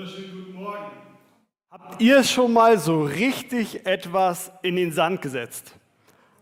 Wunderschönen 0.00 0.46
guten 0.46 0.54
Morgen. 0.54 0.84
Habt 1.70 2.00
ihr 2.00 2.24
schon 2.24 2.54
mal 2.54 2.78
so 2.78 3.02
richtig 3.02 3.84
etwas 3.84 4.50
in 4.62 4.76
den 4.76 4.92
Sand 4.92 5.20
gesetzt? 5.20 5.74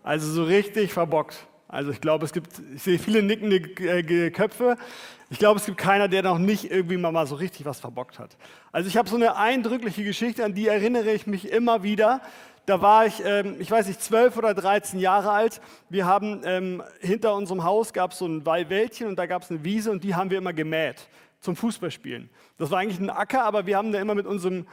Also 0.05 0.31
so 0.31 0.45
richtig 0.45 0.93
verbockt. 0.93 1.45
Also 1.67 1.91
ich 1.91 2.01
glaube, 2.01 2.25
es 2.25 2.33
gibt, 2.33 2.53
ich 2.77 2.85
sehe 2.85 3.01
viele 3.01 3.21
nickende 3.21 3.57
äh, 3.57 4.31
Köpfe. 4.31 4.77
Ich 5.29 5.41
glaube, 5.41 5.59
es 5.59 5.67
gibt 5.67 5.77
keiner, 5.77 6.07
der 6.07 6.23
noch 6.23 6.39
nicht 6.39 6.71
irgendwie 6.71 6.99
mal 6.99 7.27
so 7.27 7.35
richtig 7.35 7.67
was 7.67 7.81
verbockt 7.81 8.21
hat. 8.21 8.37
Also 8.71 8.89
ich 8.89 8.97
habe 8.97 9.09
so 9.09 9.17
eine 9.17 9.35
eindrückliche 9.35 10.05
Geschichte, 10.05 10.45
an 10.45 10.55
die 10.55 10.69
erinnere 10.69 11.11
ich 11.11 11.27
mich 11.27 11.51
immer 11.51 11.83
wieder. 11.83 12.21
Da 12.65 12.81
war 12.81 13.07
ich, 13.07 13.25
ähm, 13.25 13.57
ich 13.59 13.73
weiß 13.73 13.89
nicht, 13.89 14.01
zwölf 14.01 14.37
oder 14.37 14.55
dreizehn 14.55 15.01
Jahre 15.01 15.33
alt. 15.33 15.61
Wir 15.89 16.07
haben 16.07 16.43
ähm, 16.45 16.81
hinter 17.01 17.35
unserem 17.35 17.65
Haus 17.65 17.93
gab 17.93 18.13
es 18.13 18.19
so 18.19 18.27
ein 18.29 18.47
Wäldchen 18.47 19.09
und 19.09 19.19
da 19.19 19.27
gab 19.27 19.43
es 19.43 19.51
eine 19.51 19.65
Wiese 19.65 19.91
und 19.91 20.05
die 20.05 20.15
haben 20.15 20.31
wir 20.31 20.39
immer 20.39 20.53
gemäht 20.53 21.09
zum 21.41 21.57
Fußballspielen. 21.57 22.31
Das 22.57 22.71
war 22.71 22.81
eigentlich 22.81 23.01
ein 23.01 23.11
Acker, 23.11 23.45
aber 23.45 23.67
wir 23.67 23.77
haben 23.77 23.93
da 23.93 24.01
immer 24.01 24.15
mit 24.15 24.27
unserem 24.27 24.67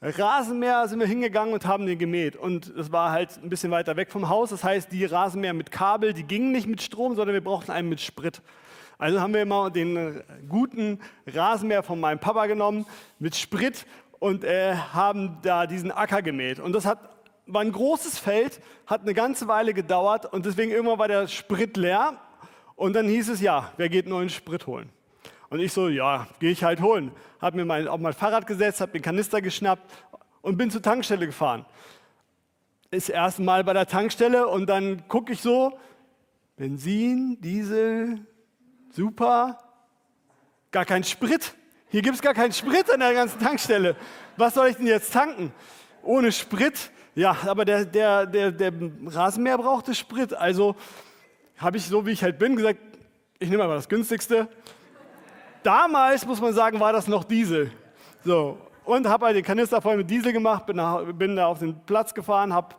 Rasenmäher 0.00 0.86
sind 0.86 1.00
wir 1.00 1.08
hingegangen 1.08 1.52
und 1.52 1.66
haben 1.66 1.86
den 1.86 1.98
gemäht. 1.98 2.36
Und 2.36 2.68
es 2.68 2.92
war 2.92 3.10
halt 3.10 3.36
ein 3.42 3.48
bisschen 3.48 3.72
weiter 3.72 3.96
weg 3.96 4.12
vom 4.12 4.28
Haus. 4.28 4.50
Das 4.50 4.62
heißt, 4.62 4.92
die 4.92 5.04
Rasenmäher 5.04 5.54
mit 5.54 5.72
Kabel, 5.72 6.12
die 6.12 6.22
gingen 6.22 6.52
nicht 6.52 6.68
mit 6.68 6.80
Strom, 6.82 7.16
sondern 7.16 7.34
wir 7.34 7.42
brauchten 7.42 7.72
einen 7.72 7.88
mit 7.88 8.00
Sprit. 8.00 8.40
Also 8.96 9.20
haben 9.20 9.34
wir 9.34 9.42
immer 9.42 9.70
den 9.70 10.22
guten 10.48 11.00
Rasenmäher 11.26 11.82
von 11.82 11.98
meinem 11.98 12.20
Papa 12.20 12.46
genommen 12.46 12.86
mit 13.18 13.34
Sprit 13.34 13.86
und 14.20 14.44
äh, 14.44 14.74
haben 14.74 15.38
da 15.42 15.66
diesen 15.66 15.90
Acker 15.90 16.22
gemäht. 16.22 16.60
Und 16.60 16.72
das 16.72 16.86
hat 16.86 16.98
war 17.48 17.62
ein 17.62 17.72
großes 17.72 18.18
Feld, 18.18 18.60
hat 18.86 19.02
eine 19.02 19.14
ganze 19.14 19.48
Weile 19.48 19.72
gedauert 19.72 20.26
und 20.26 20.46
deswegen 20.46 20.70
irgendwann 20.70 20.98
war 20.98 21.08
der 21.08 21.26
Sprit 21.28 21.76
leer. 21.76 22.18
Und 22.76 22.92
dann 22.94 23.08
hieß 23.08 23.30
es, 23.30 23.40
ja, 23.40 23.72
wer 23.76 23.88
geht 23.88 24.06
neuen 24.06 24.28
Sprit 24.28 24.66
holen? 24.66 24.90
Und 25.50 25.60
ich 25.60 25.72
so, 25.72 25.88
ja, 25.88 26.26
gehe 26.40 26.50
ich 26.50 26.62
halt 26.62 26.80
holen. 26.80 27.12
Habe 27.40 27.56
mir 27.56 27.64
mein, 27.64 27.88
auf 27.88 28.00
mein 28.00 28.12
Fahrrad 28.12 28.46
gesetzt, 28.46 28.80
habe 28.80 28.92
den 28.92 29.02
Kanister 29.02 29.40
geschnappt 29.40 29.90
und 30.42 30.56
bin 30.56 30.70
zur 30.70 30.82
Tankstelle 30.82 31.26
gefahren. 31.26 31.64
Das 32.90 33.08
erste 33.08 33.42
Mal 33.42 33.64
bei 33.64 33.72
der 33.72 33.86
Tankstelle 33.86 34.46
und 34.46 34.66
dann 34.66 35.06
gucke 35.08 35.32
ich 35.32 35.40
so, 35.40 35.78
Benzin, 36.56 37.40
Diesel, 37.40 38.26
super, 38.90 39.58
gar 40.70 40.84
kein 40.84 41.04
Sprit. 41.04 41.54
Hier 41.90 42.02
gibt 42.02 42.16
es 42.16 42.22
gar 42.22 42.34
keinen 42.34 42.52
Sprit 42.52 42.90
an 42.90 43.00
der 43.00 43.14
ganzen 43.14 43.38
Tankstelle. 43.38 43.96
Was 44.36 44.54
soll 44.54 44.68
ich 44.68 44.76
denn 44.76 44.86
jetzt 44.86 45.12
tanken? 45.12 45.52
Ohne 46.02 46.32
Sprit 46.32 46.90
ja, 47.18 47.36
aber 47.46 47.64
der, 47.64 47.84
der, 47.84 48.26
der, 48.26 48.52
der 48.52 48.72
Rasenmäher 49.06 49.58
brauchte 49.58 49.92
Sprit. 49.92 50.32
Also 50.34 50.76
habe 51.56 51.76
ich 51.76 51.84
so, 51.84 52.06
wie 52.06 52.12
ich 52.12 52.22
halt 52.22 52.38
bin, 52.38 52.54
gesagt, 52.54 52.78
ich 53.40 53.50
nehme 53.50 53.64
aber 53.64 53.74
das 53.74 53.88
günstigste. 53.88 54.46
Damals, 55.68 56.24
muss 56.24 56.40
man 56.40 56.54
sagen, 56.54 56.80
war 56.80 56.94
das 56.94 57.08
noch 57.08 57.24
Diesel. 57.24 57.70
So, 58.24 58.56
und 58.86 59.06
habe 59.06 59.26
halt 59.26 59.36
den 59.36 59.44
Kanister 59.44 59.82
voll 59.82 59.98
mit 59.98 60.08
Diesel 60.08 60.32
gemacht, 60.32 60.64
bin, 60.64 60.76
nach, 60.76 61.04
bin 61.12 61.36
da 61.36 61.44
auf 61.44 61.58
den 61.58 61.78
Platz 61.84 62.14
gefahren, 62.14 62.54
habe 62.54 62.74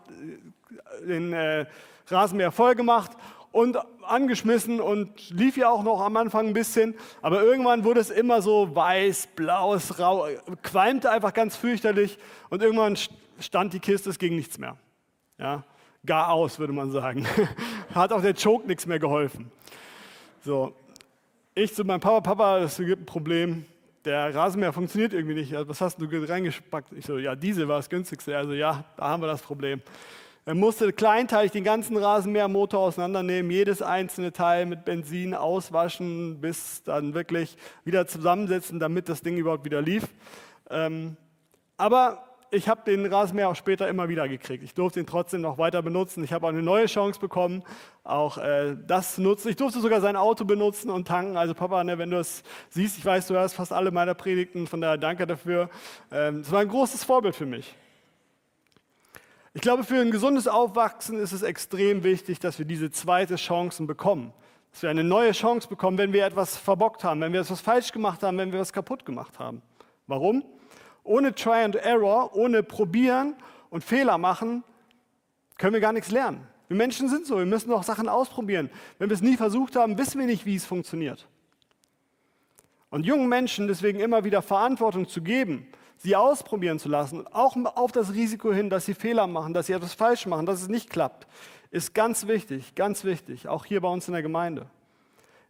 äh, 1.03 1.05
den 1.05 1.31
äh, 1.31 1.67
Rasenmäher 2.07 2.51
voll 2.51 2.73
gemacht 2.73 3.11
und 3.51 3.77
angeschmissen 4.01 4.81
und 4.81 5.29
lief 5.29 5.55
ja 5.55 5.69
auch 5.69 5.83
noch 5.83 6.01
am 6.01 6.17
Anfang 6.17 6.47
ein 6.47 6.53
bisschen. 6.53 6.95
Aber 7.21 7.43
irgendwann 7.43 7.83
wurde 7.83 7.99
es 7.99 8.09
immer 8.09 8.41
so 8.41 8.75
weiß, 8.75 9.27
blaues, 9.35 9.99
rau, 9.99 10.25
qualmte 10.63 11.11
einfach 11.11 11.35
ganz 11.35 11.55
fürchterlich 11.55 12.17
und 12.49 12.63
irgendwann 12.63 12.97
stand 13.39 13.73
die 13.73 13.79
Kiste, 13.79 14.09
es 14.09 14.17
ging 14.17 14.35
nichts 14.35 14.57
mehr. 14.57 14.77
Ja, 15.37 15.63
gar 16.07 16.29
aus, 16.31 16.57
würde 16.57 16.73
man 16.73 16.89
sagen. 16.89 17.27
Hat 17.93 18.11
auch 18.11 18.23
der 18.23 18.33
Choke 18.33 18.65
nichts 18.65 18.87
mehr 18.87 18.97
geholfen. 18.97 19.51
So, 20.43 20.73
ich 21.63 21.73
zu 21.73 21.83
meinem 21.83 21.99
Papa, 21.99 22.21
Papa, 22.21 22.59
es 22.59 22.77
gibt 22.77 23.02
ein 23.02 23.05
Problem. 23.05 23.65
Der 24.05 24.33
Rasenmäher 24.33 24.71
funktioniert 24.71 25.13
irgendwie 25.13 25.35
nicht. 25.35 25.53
Was 25.53 25.81
hast 25.81 25.97
du 26.02 26.05
reingespackt? 26.09 26.93
Ich 26.93 27.05
so, 27.05 27.17
ja, 27.17 27.35
Diesel 27.35 27.67
war 27.67 27.77
das 27.77 27.89
günstigste. 27.89 28.35
Also 28.38 28.53
ja, 28.53 28.85
da 28.97 29.09
haben 29.09 29.21
wir 29.21 29.27
das 29.27 29.41
Problem. 29.41 29.81
Er 30.45 30.55
musste 30.55 30.92
kleinteilig 30.93 31.52
den 31.52 31.64
ganzen 31.64 31.97
Rasenmähermotor 31.97 32.80
auseinandernehmen, 32.80 33.52
jedes 33.52 33.81
einzelne 33.81 34.31
Teil 34.31 34.65
mit 34.65 34.86
Benzin 34.86 35.36
auswaschen, 35.36 36.39
bis 36.39 36.81
dann 36.83 37.14
wirklich 37.14 37.58
wieder 37.83 38.08
zusammensetzen, 38.08 38.80
damit 38.80 39.09
das 39.09 39.21
Ding 39.21 39.37
überhaupt 39.37 39.65
wieder 39.65 39.81
lief. 39.81 40.05
Ähm, 40.70 41.17
aber 41.77 42.28
ich 42.52 42.67
habe 42.67 42.82
den 42.86 43.05
Rasenmäher 43.05 43.49
auch 43.49 43.55
später 43.55 43.87
immer 43.87 44.10
wieder 44.10 44.27
gekriegt. 44.27 44.64
Ich 44.64 44.73
durfte 44.73 44.99
ihn 44.99 45.05
trotzdem 45.05 45.42
noch 45.42 45.58
weiter 45.58 45.82
benutzen. 45.82 46.23
Ich 46.23 46.33
habe 46.33 46.45
auch 46.45 46.52
eine 46.52 46.64
neue 46.64 46.87
Chance 46.87 47.20
bekommen, 47.20 47.64
auch 48.04 48.37
äh, 48.37 48.76
das 48.87 49.15
zu 49.15 49.21
nutzen. 49.21 49.49
Ich 49.49 49.55
durfte 49.55 49.80
sogar 49.80 50.02
sein 50.02 50.15
Auto 50.15 50.45
benutzen 50.45 50.89
und 50.89 51.08
tanken. 51.08 51.38
Also 51.38 51.54
Papa, 51.54 51.83
ne, 51.83 51.98
wenn 51.98 52.09
du 52.09 52.17
es 52.17 52.43
siehst, 52.70 52.98
ich 52.98 53.05
weiß, 53.05 53.27
du 53.27 53.36
hörst 53.36 53.55
fast 53.55 53.71
alle 53.71 53.92
meiner 53.92 54.14
Predigten, 54.14 54.67
von 54.67 54.82
daher 54.82 54.98
danke 54.98 55.27
dafür. 55.27 55.70
Ähm, 56.11 56.39
es 56.39 56.48
ähm, 56.48 56.52
war 56.54 56.61
ein 56.61 56.70
großes 56.70 57.04
Vorbild 57.04 57.36
für 57.36 57.45
mich. 57.45 57.76
Ich 59.54 59.61
glaube, 59.61 59.83
für 59.83 59.99
ein 59.99 60.11
gesundes 60.11 60.48
Aufwachsen 60.48 61.20
ist 61.20 61.32
es 61.32 61.42
extrem 61.42 62.04
wichtig, 62.04 62.39
dass 62.39 62.59
wir 62.59 62.65
diese 62.65 62.92
zweite 62.92 63.36
Chance 63.36 63.86
bekommen. 63.86 64.33
Dass 64.71 64.83
wir 64.83 64.89
eine 64.89 65.04
neue 65.04 65.32
Chance 65.32 65.67
bekommen, 65.67 65.98
wenn 65.98 66.14
wir 66.14 66.26
etwas 66.26 66.58
verbockt 66.58 67.04
haben, 67.04 67.21
wenn 67.21 67.33
wir 67.33 67.42
etwas 67.42 67.61
falsch 67.61 67.92
gemacht 67.92 68.23
haben, 68.23 68.38
wenn 68.38 68.52
wir 68.52 68.59
etwas 68.59 68.73
kaputt 68.73 69.05
gemacht 69.05 69.39
haben. 69.39 69.61
Warum? 70.08 70.43
Ohne 71.09 71.33
Try 71.33 71.64
and 71.64 71.75
Error, 71.75 72.36
ohne 72.36 72.61
Probieren 72.61 73.36
und 73.71 73.83
Fehler 73.83 74.20
machen, 74.20 74.64
können 75.58 75.73
wir 75.73 75.80
gar 75.80 75.92
nichts 75.92 76.11
lernen. 76.11 76.47
Wir 76.67 76.77
Menschen 76.77 77.09
sind 77.09 77.25
so, 77.25 77.39
wir 77.39 77.47
müssen 77.47 77.73
auch 77.73 77.81
Sachen 77.81 78.08
ausprobieren. 78.08 78.70
Wenn 78.99 79.09
wir 79.09 79.15
es 79.15 79.21
nie 79.23 79.36
versucht 79.36 79.75
haben, 79.75 79.97
wissen 79.97 80.20
wir 80.20 80.27
nicht, 80.27 80.45
wie 80.45 80.55
es 80.55 80.67
funktioniert. 80.67 81.27
Und 82.92 83.08
jungen 83.08 83.27
Menschen 83.27 83.67
deswegen 83.67 83.99
immer 83.99 84.23
wieder 84.23 84.43
Verantwortung 84.43 85.08
zu 85.08 85.23
geben, 85.23 85.67
sie 85.97 86.15
ausprobieren 86.15 86.77
zu 86.77 86.89
lassen, 86.89 87.26
auch 87.26 87.58
auf 87.76 87.91
das 87.91 88.14
Risiko 88.14 88.53
hin, 88.53 88.70
dass 88.70 88.86
sie 88.86 88.93
Fehler 88.93 89.26
machen, 89.26 89.55
dass 89.55 89.65
sie 89.65 89.73
etwas 89.73 89.95
falsch 89.95 90.27
machen, 90.27 90.45
dass 90.45 90.61
es 90.61 90.67
nicht 90.67 90.91
klappt, 90.91 91.26
ist 91.71 91.95
ganz 91.95 92.27
wichtig, 92.27 92.76
ganz 92.76 93.03
wichtig, 93.03 93.47
auch 93.47 93.65
hier 93.65 93.81
bei 93.81 93.89
uns 93.89 94.08
in 94.08 94.14
der 94.14 94.21
Gemeinde. 94.21 94.67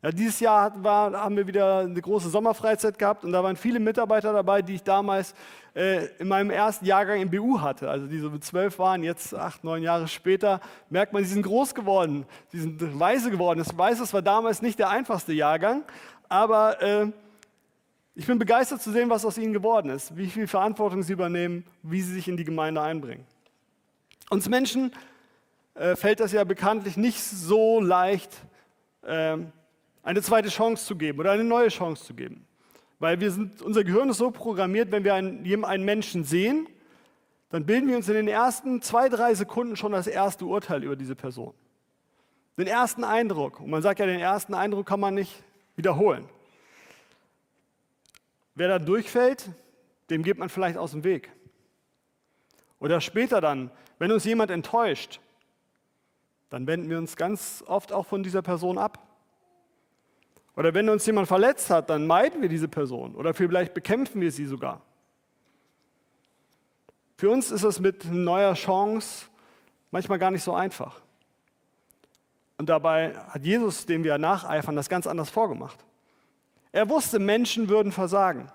Ja, 0.02 0.12
dieses 0.12 0.40
Jahr 0.40 0.82
war, 0.82 1.12
haben 1.12 1.36
wir 1.36 1.46
wieder 1.46 1.80
eine 1.80 2.02
große 2.02 2.30
Sommerfreizeit 2.30 2.98
gehabt 2.98 3.26
und 3.26 3.34
da 3.34 3.44
waren 3.44 3.58
viele 3.58 3.82
Mitarbeiter 3.82 4.32
dabei, 4.32 4.62
die 4.62 4.76
ich 4.76 4.84
damals 4.84 5.36
äh, 5.76 6.06
in 6.20 6.30
meinem 6.30 6.52
ersten 6.52 6.86
Jahrgang 6.86 7.20
im 7.20 7.30
BU 7.30 7.60
hatte. 7.60 7.90
Also 7.90 8.08
die 8.08 8.18
so 8.20 8.30
mit 8.30 8.46
zwölf 8.46 8.80
waren, 8.80 9.04
jetzt 9.04 9.36
acht, 9.36 9.66
neun 9.66 9.84
Jahre 9.84 10.08
später, 10.08 10.62
merkt 10.90 11.12
man, 11.12 11.26
sie 11.26 11.34
sind 11.34 11.44
groß 11.44 11.76
geworden, 11.76 12.26
sie 12.48 12.62
sind 12.62 12.98
weise 12.98 13.30
geworden. 13.30 13.62
Ich 13.62 13.78
weiß, 13.78 14.00
es 14.00 14.14
war 14.14 14.22
damals 14.22 14.62
nicht 14.62 14.80
der 14.80 14.90
einfachste 14.90 15.34
Jahrgang, 15.34 15.84
aber 16.30 16.82
äh, 16.82 17.12
ich 18.16 18.26
bin 18.26 18.40
begeistert 18.40 18.82
zu 18.82 18.94
sehen, 18.94 19.10
was 19.10 19.26
aus 19.26 19.38
ihnen 19.38 19.52
geworden 19.52 19.90
ist, 19.90 20.16
wie 20.16 20.28
viel 20.28 20.48
Verantwortung 20.48 21.04
sie 21.04 21.12
übernehmen, 21.12 21.66
wie 21.84 22.02
sie 22.02 22.14
sich 22.14 22.30
in 22.30 22.38
die 22.38 22.46
Gemeinde 22.46 22.82
einbringen. 22.82 23.26
Uns 24.30 24.48
Menschen 24.48 24.94
äh, 25.74 25.98
fällt 25.98 26.22
das 26.22 26.32
ja 26.32 26.46
bekanntlich 26.46 26.96
nicht 26.96 27.22
so 27.22 27.82
leicht, 27.82 28.32
ähm, 29.06 29.52
eine 30.10 30.24
zweite 30.24 30.50
Chance 30.50 30.88
zu 30.88 30.96
geben 30.96 31.20
oder 31.20 31.34
eine 31.34 31.44
neue 31.44 31.68
Chance 31.68 32.04
zu 32.04 32.16
geben. 32.16 32.44
Weil 32.98 33.20
wir 33.20 33.30
sind, 33.30 33.62
unser 33.62 33.84
Gehirn 33.84 34.10
ist 34.10 34.18
so 34.18 34.32
programmiert, 34.32 34.92
wenn 34.92 35.04
wir 35.04 35.14
einen, 35.14 35.64
einen 35.64 35.86
Menschen 35.86 36.24
sehen, 36.24 36.68
dann 37.50 37.68
bilden 37.68 37.88
wir 37.88 37.96
uns 37.96 38.10
in 38.10 38.16
den 38.16 38.28
ersten 38.28 38.82
zwei, 38.82 39.08
drei 39.08 39.36
Sekunden 39.36 39.76
schon 39.76 39.92
das 39.92 40.08
erste 40.08 40.46
Urteil 40.46 40.84
über 40.84 40.96
diese 40.96 41.16
Person. 41.16 41.54
Den 42.58 42.66
ersten 42.66 43.04
Eindruck. 43.04 43.60
Und 43.60 43.70
man 43.70 43.84
sagt 43.84 44.00
ja, 44.00 44.08
den 44.08 44.20
ersten 44.20 44.56
Eindruck 44.56 44.88
kann 44.88 45.00
man 45.00 45.14
nicht 45.14 45.44
wiederholen. 45.76 46.28
Wer 48.56 48.68
da 48.68 48.80
durchfällt, 48.80 49.52
dem 50.10 50.24
geht 50.24 50.40
man 50.40 50.50
vielleicht 50.50 50.78
aus 50.78 50.90
dem 50.90 51.04
Weg. 51.04 51.32
Oder 52.80 53.00
später 53.00 53.42
dann, 53.42 53.70
wenn 54.00 54.12
uns 54.12 54.26
jemand 54.26 54.50
enttäuscht, 54.50 55.20
dann 56.50 56.66
wenden 56.66 56.90
wir 56.90 56.98
uns 56.98 57.16
ganz 57.16 57.64
oft 57.68 57.94
auch 57.94 58.08
von 58.08 58.24
dieser 58.24 58.42
Person 58.42 58.80
ab. 58.80 59.06
Oder 60.60 60.74
wenn 60.74 60.90
uns 60.90 61.06
jemand 61.06 61.30
verletzt 61.30 61.70
hat, 61.70 61.90
dann 61.90 62.06
meiden 62.06 62.42
wir 62.42 62.50
diese 62.50 62.68
Person 62.68 63.16
oder 63.16 63.34
vielleicht 63.34 63.74
bekämpfen 63.74 64.20
wir 64.20 64.30
sie 64.30 64.44
sogar. 64.44 64.82
Für 67.16 67.30
uns 67.30 67.50
ist 67.50 67.64
es 67.64 67.80
mit 67.80 68.04
neuer 68.12 68.56
Chance 68.56 69.28
manchmal 69.90 70.20
gar 70.20 70.32
nicht 70.32 70.44
so 70.44 70.54
einfach. 70.54 71.00
Und 72.58 72.68
dabei 72.68 73.16
hat 73.30 73.46
Jesus, 73.46 73.86
dem 73.86 74.04
wir 74.04 74.18
nacheifern, 74.18 74.76
das 74.76 74.90
ganz 74.90 75.08
anders 75.08 75.30
vorgemacht. 75.30 75.80
Er 76.74 76.90
wusste, 76.90 77.20
Menschen 77.20 77.70
würden 77.70 77.94
versagen. 77.94 78.52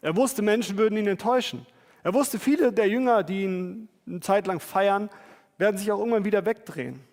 Er 0.00 0.16
wusste, 0.16 0.40
Menschen 0.40 0.78
würden 0.78 0.96
ihn 0.96 1.08
enttäuschen. 1.08 1.66
Er 2.04 2.14
wusste, 2.14 2.38
viele 2.38 2.72
der 2.72 2.88
Jünger, 2.88 3.22
die 3.22 3.42
ihn 3.42 3.90
eine 4.06 4.20
Zeit 4.20 4.46
lang 4.46 4.60
feiern, 4.60 5.10
werden 5.58 5.76
sich 5.76 5.92
auch 5.92 5.98
irgendwann 5.98 6.24
wieder 6.24 6.46
wegdrehen. 6.46 7.06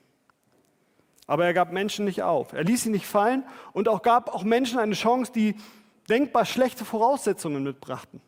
Aber 1.27 1.45
er 1.45 1.53
gab 1.53 1.71
Menschen 1.71 2.05
nicht 2.05 2.21
auf. 2.21 2.53
Er 2.53 2.63
ließ 2.63 2.83
sie 2.83 2.89
nicht 2.89 3.07
fallen 3.07 3.43
und 3.73 3.87
auch 3.87 4.01
gab 4.01 4.33
auch 4.33 4.43
Menschen 4.43 4.79
eine 4.79 4.93
Chance, 4.93 5.31
die 5.33 5.55
denkbar 6.09 6.45
schlechte 6.45 6.85
Voraussetzungen 6.85 7.63
mitbrachten. 7.63 8.21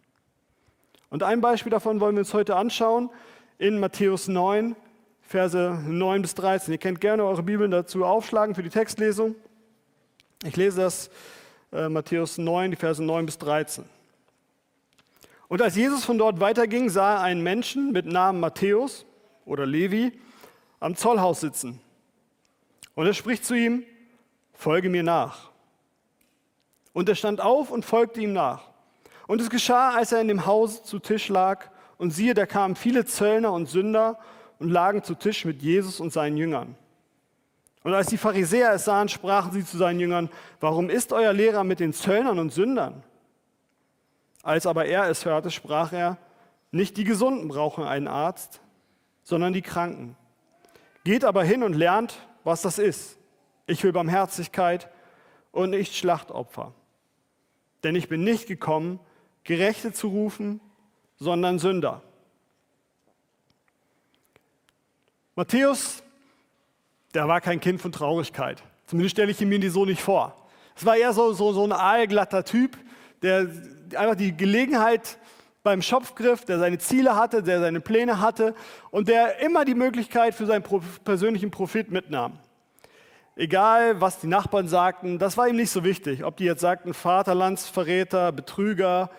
Und 1.10 1.24
ein 1.24 1.42
Beispiel 1.42 1.70
davon 1.70 2.00
wollen 2.00 2.16
wir 2.16 2.20
uns 2.20 2.34
heute 2.34 2.56
anschauen 2.56 3.10
in 3.60 3.80
Matthäus 3.80 4.28
9, 4.28 4.76
Verse 5.22 5.80
9 5.86 6.22
bis 6.22 6.36
13. 6.36 6.74
Ihr 6.74 6.80
könnt 6.80 7.02
gerne 7.02 7.24
eure 7.24 7.44
Bibeln 7.44 7.72
dazu 7.72 8.04
aufschlagen 8.04 8.56
für 8.56 8.64
die 8.64 8.70
Textlesung. 8.70 9.36
Ich 10.44 10.56
lese 10.56 10.82
das 10.82 11.10
äh, 11.72 11.90
Matthäus 11.90 12.38
9, 12.38 12.72
die 12.72 12.78
Verse 12.78 13.04
9 13.04 13.26
bis 13.26 13.38
13. 13.38 13.86
Und 15.48 15.62
als 15.62 15.76
Jesus 15.76 16.04
von 16.04 16.18
dort 16.18 16.40
weiterging, 16.40 16.90
sah 16.90 17.16
er 17.16 17.22
einen 17.22 17.42
Menschen 17.42 17.92
mit 17.92 18.06
Namen 18.06 18.40
Matthäus 18.40 19.06
oder 19.46 19.66
Levi 19.66 20.12
am 20.80 20.96
Zollhaus 20.96 21.40
sitzen. 21.40 21.80
Und 22.98 23.06
er 23.06 23.14
spricht 23.14 23.46
zu 23.46 23.54
ihm, 23.54 23.84
folge 24.54 24.90
mir 24.90 25.04
nach. 25.04 25.52
Und 26.94 27.08
er 27.08 27.14
stand 27.14 27.42
auf 27.42 27.70
und 27.70 27.86
folgte 27.86 28.20
ihm 28.20 28.34
nach. 28.34 28.64
Und 29.28 29.40
es 29.40 29.52
geschah, 29.52 29.92
als 29.92 30.14
er 30.14 30.20
in 30.20 30.28
dem 30.28 30.48
Haus 30.48 30.84
zu 30.84 30.98
Tisch 30.98 31.30
lag, 31.30 31.70
und 32.00 32.10
siehe, 32.10 32.34
da 32.34 32.48
kamen 32.48 32.76
viele 32.76 33.06
Zöllner 33.06 33.54
und 33.54 33.68
Sünder 33.68 34.18
und 34.58 34.72
lagen 34.72 35.04
zu 35.04 35.14
Tisch 35.14 35.46
mit 35.46 35.62
Jesus 35.62 36.00
und 36.00 36.12
seinen 36.12 36.38
Jüngern. 36.38 36.76
Und 37.84 37.94
als 37.94 38.08
die 38.08 38.18
Pharisäer 38.18 38.74
es 38.74 38.86
sahen, 38.86 39.10
sprachen 39.10 39.52
sie 39.52 39.64
zu 39.64 39.78
seinen 39.78 40.00
Jüngern, 40.00 40.32
warum 40.60 40.90
ist 40.90 41.14
euer 41.14 41.34
Lehrer 41.34 41.64
mit 41.64 41.80
den 41.80 41.94
Zöllnern 41.94 42.40
und 42.40 42.52
Sündern? 42.52 43.04
Als 44.42 44.66
aber 44.66 44.86
er 44.86 45.08
es 45.08 45.24
hörte, 45.24 45.52
sprach 45.52 45.94
er, 45.94 46.18
nicht 46.72 46.98
die 46.98 47.04
Gesunden 47.04 47.48
brauchen 47.48 47.84
einen 47.84 48.08
Arzt, 48.08 48.60
sondern 49.22 49.54
die 49.54 49.62
Kranken. 49.62 50.16
Geht 51.04 51.24
aber 51.26 51.44
hin 51.44 51.62
und 51.62 51.74
lernt, 51.74 52.27
was 52.48 52.62
das 52.62 52.80
ist. 52.80 53.18
Ich 53.66 53.84
will 53.84 53.92
Barmherzigkeit 53.92 54.90
und 55.52 55.72
nicht 55.72 55.94
Schlachtopfer. 55.94 56.74
Denn 57.84 57.94
ich 57.96 58.08
bin 58.08 58.24
nicht 58.24 58.48
gekommen, 58.48 59.00
Gerechte 59.44 59.92
zu 59.92 60.08
rufen, 60.08 60.62
sondern 61.18 61.60
Sünder. 61.60 62.02
Matthäus, 65.36 66.04
der 67.14 67.28
war 67.28 67.42
kein 67.42 67.60
Kind 67.60 67.82
von 67.82 67.92
Traurigkeit. 67.92 68.64
Zumindest 68.86 69.16
stelle 69.16 69.32
ich 69.32 69.42
ihn 69.42 69.50
mir 69.50 69.70
so 69.70 69.84
nicht 69.84 70.02
vor. 70.02 70.48
Es 70.76 70.86
war 70.86 70.96
eher 70.96 71.12
so, 71.12 71.34
so, 71.34 71.52
so 71.52 71.66
ein 71.66 71.74
aalglatter 71.74 72.46
Typ, 72.46 72.78
der 73.22 73.52
einfach 73.94 74.16
die 74.16 74.36
Gelegenheit 74.36 75.18
beim 75.68 75.82
Schopf 75.82 76.16
griff, 76.16 76.46
der 76.46 76.60
seine 76.60 76.78
Ziele 76.78 77.18
hatte, 77.18 77.44
der 77.44 77.60
seine 77.60 77.82
Pläne 77.82 78.22
hatte 78.22 78.56
und 78.90 79.10
der 79.10 79.42
immer 79.42 79.66
die 79.66 79.76
Möglichkeit 79.76 80.34
für 80.34 80.46
seinen 80.46 80.64
persönlichen 81.04 81.52
Profit 81.52 81.92
mitnahm. 81.92 82.40
Egal, 83.36 84.00
was 84.00 84.18
die 84.22 84.28
Nachbarn 84.28 84.70
sagten, 84.70 85.20
das 85.20 85.36
war 85.36 85.50
ihm 85.50 85.58
nicht 85.58 85.70
so 85.70 85.84
wichtig. 85.84 86.24
Ob 86.24 86.38
die 86.38 86.46
jetzt 86.46 86.62
sagten, 86.62 86.94
Vaterlandsverräter, 86.94 88.32
Betrüger, 88.32 89.10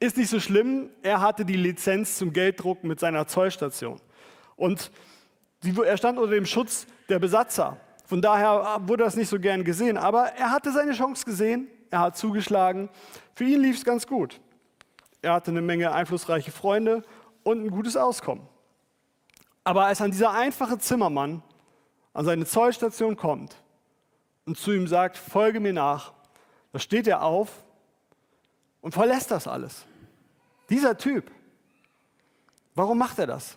ist 0.00 0.16
nicht 0.16 0.30
so 0.30 0.40
schlimm. 0.40 0.90
Er 1.00 1.20
hatte 1.20 1.44
die 1.44 1.54
Lizenz 1.54 2.18
zum 2.18 2.32
Gelddrucken 2.32 2.88
mit 2.88 2.98
seiner 2.98 3.28
Zollstation. 3.28 4.00
Und 4.56 4.90
er 5.62 5.96
stand 5.96 6.18
unter 6.18 6.34
dem 6.34 6.44
Schutz 6.44 6.88
der 7.08 7.20
Besatzer. 7.20 7.76
Von 8.04 8.20
daher 8.20 8.80
wurde 8.88 9.04
das 9.04 9.14
nicht 9.14 9.28
so 9.28 9.38
gern 9.38 9.62
gesehen. 9.62 9.96
Aber 9.96 10.24
er 10.36 10.50
hatte 10.50 10.72
seine 10.72 10.92
Chance 10.92 11.24
gesehen. 11.24 11.68
Er 11.92 12.00
hat 12.00 12.16
zugeschlagen. 12.16 12.88
Für 13.36 13.44
ihn 13.44 13.60
lief 13.60 13.76
es 13.76 13.84
ganz 13.84 14.08
gut. 14.08 14.40
Er 15.22 15.32
hatte 15.32 15.52
eine 15.52 15.62
Menge 15.62 15.92
einflussreiche 15.92 16.50
Freunde 16.50 17.04
und 17.44 17.64
ein 17.64 17.70
gutes 17.70 17.96
Auskommen. 17.96 18.46
Aber 19.64 19.86
als 19.86 20.00
an 20.00 20.10
dieser 20.10 20.32
einfache 20.32 20.78
Zimmermann 20.78 21.42
an 22.12 22.24
seine 22.24 22.44
Zollstation 22.44 23.16
kommt 23.16 23.56
und 24.44 24.58
zu 24.58 24.72
ihm 24.72 24.88
sagt, 24.88 25.16
folge 25.16 25.60
mir 25.60 25.72
nach, 25.72 26.12
da 26.72 26.78
steht 26.78 27.06
er 27.06 27.22
auf 27.22 27.62
und 28.80 28.92
verlässt 28.92 29.30
das 29.30 29.46
alles. 29.46 29.86
Dieser 30.68 30.98
Typ, 30.98 31.30
warum 32.74 32.98
macht 32.98 33.18
er 33.18 33.26
das? 33.28 33.56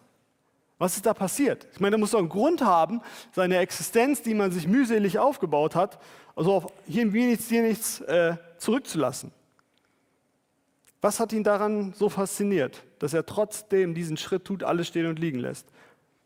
Was 0.77 0.97
ist 0.97 1.05
da 1.05 1.13
passiert? 1.13 1.67
Ich 1.71 1.79
meine, 1.79 1.95
er 1.95 1.99
muss 1.99 2.11
doch 2.11 2.19
einen 2.19 2.29
Grund 2.29 2.61
haben, 2.61 3.01
seine 3.31 3.57
Existenz, 3.57 4.21
die 4.21 4.33
man 4.33 4.51
sich 4.51 4.67
mühselig 4.67 5.17
aufgebaut 5.17 5.73
hat, 5.73 5.99
also 6.35 6.53
auf 6.53 6.67
hier 6.85 7.05
nichts, 7.05 7.47
hier 7.47 7.63
nichts 7.63 8.01
äh, 8.01 8.35
zurückzulassen. 8.57 9.31
Was 11.05 11.19
hat 11.19 11.33
ihn 11.33 11.43
daran 11.43 11.93
so 11.93 12.09
fasziniert, 12.09 12.81
dass 12.97 13.13
er 13.13 13.27
trotzdem 13.27 13.93
diesen 13.93 14.17
Schritt 14.17 14.43
tut, 14.43 14.63
alles 14.63 14.87
stehen 14.87 15.05
und 15.05 15.19
liegen 15.19 15.37
lässt? 15.37 15.67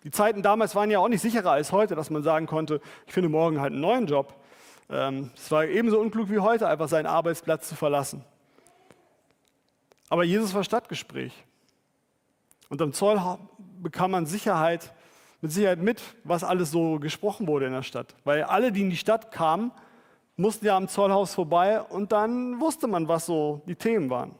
Die 0.05 0.09
Zeiten 0.09 0.41
damals 0.41 0.73
waren 0.73 0.89
ja 0.89 0.99
auch 0.99 1.09
nicht 1.09 1.19
sicherer 1.19 1.51
als 1.51 1.73
heute, 1.73 1.95
dass 1.95 2.09
man 2.09 2.23
sagen 2.23 2.45
konnte, 2.45 2.79
ich 3.05 3.11
finde 3.11 3.27
morgen 3.27 3.59
halt 3.59 3.73
einen 3.73 3.81
neuen 3.81 4.07
Job. 4.07 4.33
Ähm, 4.89 5.31
es 5.35 5.51
war 5.51 5.65
ebenso 5.65 5.99
unklug 5.99 6.29
wie 6.29 6.39
heute, 6.39 6.65
einfach 6.65 6.87
seinen 6.87 7.07
Arbeitsplatz 7.07 7.67
zu 7.67 7.75
verlassen. 7.75 8.23
Aber 10.07 10.23
Jesus 10.23 10.53
war 10.53 10.63
Stadtgespräch. 10.63 11.33
Und 12.69 12.81
am 12.81 12.93
Zoll 12.93 13.19
bekam 13.81 14.11
man 14.11 14.27
Sicherheit, 14.27 14.93
mit 15.41 15.51
Sicherheit 15.51 15.79
mit, 15.79 16.01
was 16.23 16.45
alles 16.45 16.71
so 16.71 16.99
gesprochen 16.99 17.47
wurde 17.47 17.65
in 17.65 17.73
der 17.73 17.83
Stadt. 17.83 18.15
Weil 18.23 18.43
alle, 18.43 18.71
die 18.71 18.83
in 18.83 18.91
die 18.91 18.95
Stadt 18.95 19.33
kamen, 19.33 19.73
mussten 20.37 20.65
ja 20.65 20.77
am 20.77 20.87
Zollhaus 20.87 21.33
vorbei 21.33 21.81
und 21.81 22.13
dann 22.13 22.61
wusste 22.61 22.87
man, 22.87 23.09
was 23.09 23.25
so 23.25 23.61
die 23.67 23.75
Themen 23.75 24.09
waren. 24.09 24.38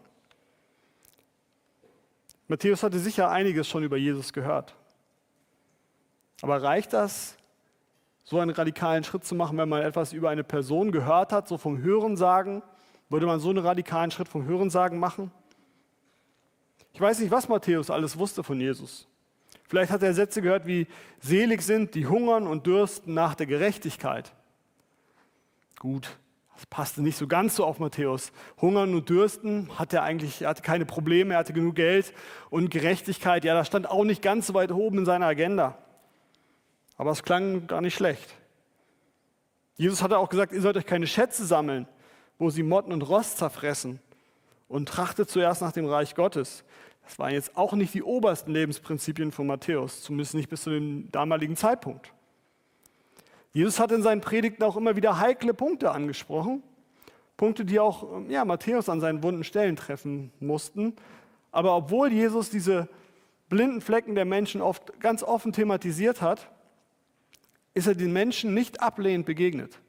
Matthäus 2.50 2.82
hatte 2.82 2.98
sicher 2.98 3.30
einiges 3.30 3.68
schon 3.68 3.84
über 3.84 3.96
Jesus 3.96 4.34
gehört. 4.34 4.76
Aber 6.42 6.62
reicht 6.64 6.94
das, 6.94 7.38
so 8.24 8.40
einen 8.40 8.50
radikalen 8.50 9.04
Schritt 9.04 9.24
zu 9.24 9.36
machen, 9.36 9.58
wenn 9.58 9.70
man 9.70 9.84
etwas 9.84 10.14
über 10.14 10.32
eine 10.32 10.44
Person 10.44 10.92
gehört 10.92 11.32
hat, 11.32 11.48
so 11.48 11.60
vom 11.60 11.82
Hörensagen? 11.82 12.64
Würde 13.08 13.28
man 13.28 13.40
so 13.40 13.52
einen 13.52 13.60
radikalen 13.60 14.10
Schritt 14.10 14.28
vom 14.28 14.46
Hörensagen 14.46 14.98
machen? 15.00 15.32
Ich 16.92 17.00
weiß 17.00 17.20
nicht, 17.20 17.30
was 17.30 17.48
Matthäus 17.48 17.92
alles 17.92 18.18
wusste 18.18 18.44
von 18.44 18.60
Jesus. 18.60 19.08
Vielleicht 19.68 19.92
hat 19.92 20.02
er 20.02 20.16
Sätze 20.16 20.42
gehört 20.42 20.66
wie, 20.66 20.88
selig 21.20 21.62
sind, 21.62 21.94
die 21.94 22.08
hungern 22.08 22.48
und 22.48 22.66
dürsten 22.66 23.14
nach 23.14 23.36
der 23.36 23.46
Gerechtigkeit. 23.46 24.34
Gut, 25.78 26.18
das 26.60 26.66
passte 26.66 27.02
nicht 27.02 27.16
so 27.16 27.26
ganz 27.26 27.56
so 27.56 27.64
auf 27.64 27.80
Matthäus. 27.80 28.34
Hungern 28.62 28.94
und 28.94 29.08
Dürsten 29.08 29.80
hat 29.80 29.94
er 29.94 30.04
eigentlich, 30.04 30.42
er 30.42 30.50
hatte 30.50 30.62
keine 30.62 30.86
Probleme, 30.86 31.34
er 31.34 31.40
hatte 31.40 31.54
genug 31.54 31.76
Geld 31.76 32.14
und 32.50 32.70
Gerechtigkeit, 32.70 33.46
ja, 33.46 33.54
das 33.54 33.68
stand 33.68 33.90
auch 33.90 34.04
nicht 34.04 34.22
ganz 34.22 34.48
so 34.48 34.54
weit 34.54 34.74
oben 34.74 34.98
in 34.98 35.06
seiner 35.06 35.28
Agenda. 35.28 35.78
Aber 36.98 37.12
es 37.12 37.24
klang 37.24 37.66
gar 37.68 37.80
nicht 37.80 37.96
schlecht. 37.96 38.36
Jesus 39.78 40.04
hatte 40.04 40.18
auch 40.18 40.28
gesagt, 40.28 40.52
ihr 40.52 40.60
sollt 40.60 40.76
euch 40.76 40.86
keine 40.86 41.08
Schätze 41.08 41.46
sammeln, 41.46 41.88
wo 42.38 42.50
sie 42.50 42.64
Motten 42.64 42.92
und 42.92 43.04
Rost 43.04 43.38
zerfressen 43.38 44.02
und 44.68 44.90
trachtet 44.90 45.30
zuerst 45.30 45.62
nach 45.62 45.72
dem 45.72 45.86
Reich 45.86 46.14
Gottes. 46.14 46.66
Das 47.06 47.18
waren 47.20 47.32
jetzt 47.32 47.56
auch 47.56 47.72
nicht 47.72 47.94
die 47.94 48.04
obersten 48.04 48.52
Lebensprinzipien 48.52 49.32
von 49.32 49.48
Matthäus, 49.48 50.02
zumindest 50.02 50.34
nicht 50.34 50.50
bis 50.50 50.64
zu 50.64 50.72
dem 50.72 51.10
damaligen 51.10 51.56
Zeitpunkt. 51.56 52.12
Jesus 53.52 53.80
hat 53.80 53.92
in 53.92 54.04
seinen 54.04 54.22
Predigten 54.22 54.64
auch 54.64 54.78
immer 54.78 54.96
wieder 54.96 55.20
heikle 55.20 55.54
Punkte 55.54 55.92
angesprochen. 55.92 56.64
Punkte, 57.36 57.66
die 57.66 57.80
auch 57.80 58.06
ja, 58.28 58.46
Matthäus 58.46 58.90
an 58.90 59.00
seinen 59.00 59.24
wunden 59.24 59.44
Stellen 59.44 59.76
treffen 59.76 60.32
mussten. 60.40 60.96
Aber 61.52 61.76
obwohl 61.76 62.12
Jesus 62.12 62.50
diese 62.50 62.90
blinden 63.48 63.82
Flecken 63.82 64.14
der 64.14 64.26
Menschen 64.26 64.62
oft 64.62 65.00
ganz 65.00 65.24
offen 65.24 65.54
thematisiert 65.54 66.22
hat, 66.22 66.52
ist 67.74 67.88
er 67.88 67.96
den 67.96 68.14
Menschen 68.14 68.54
nicht 68.54 68.82
ablehnend 68.82 69.26
begegnet. 69.26 69.80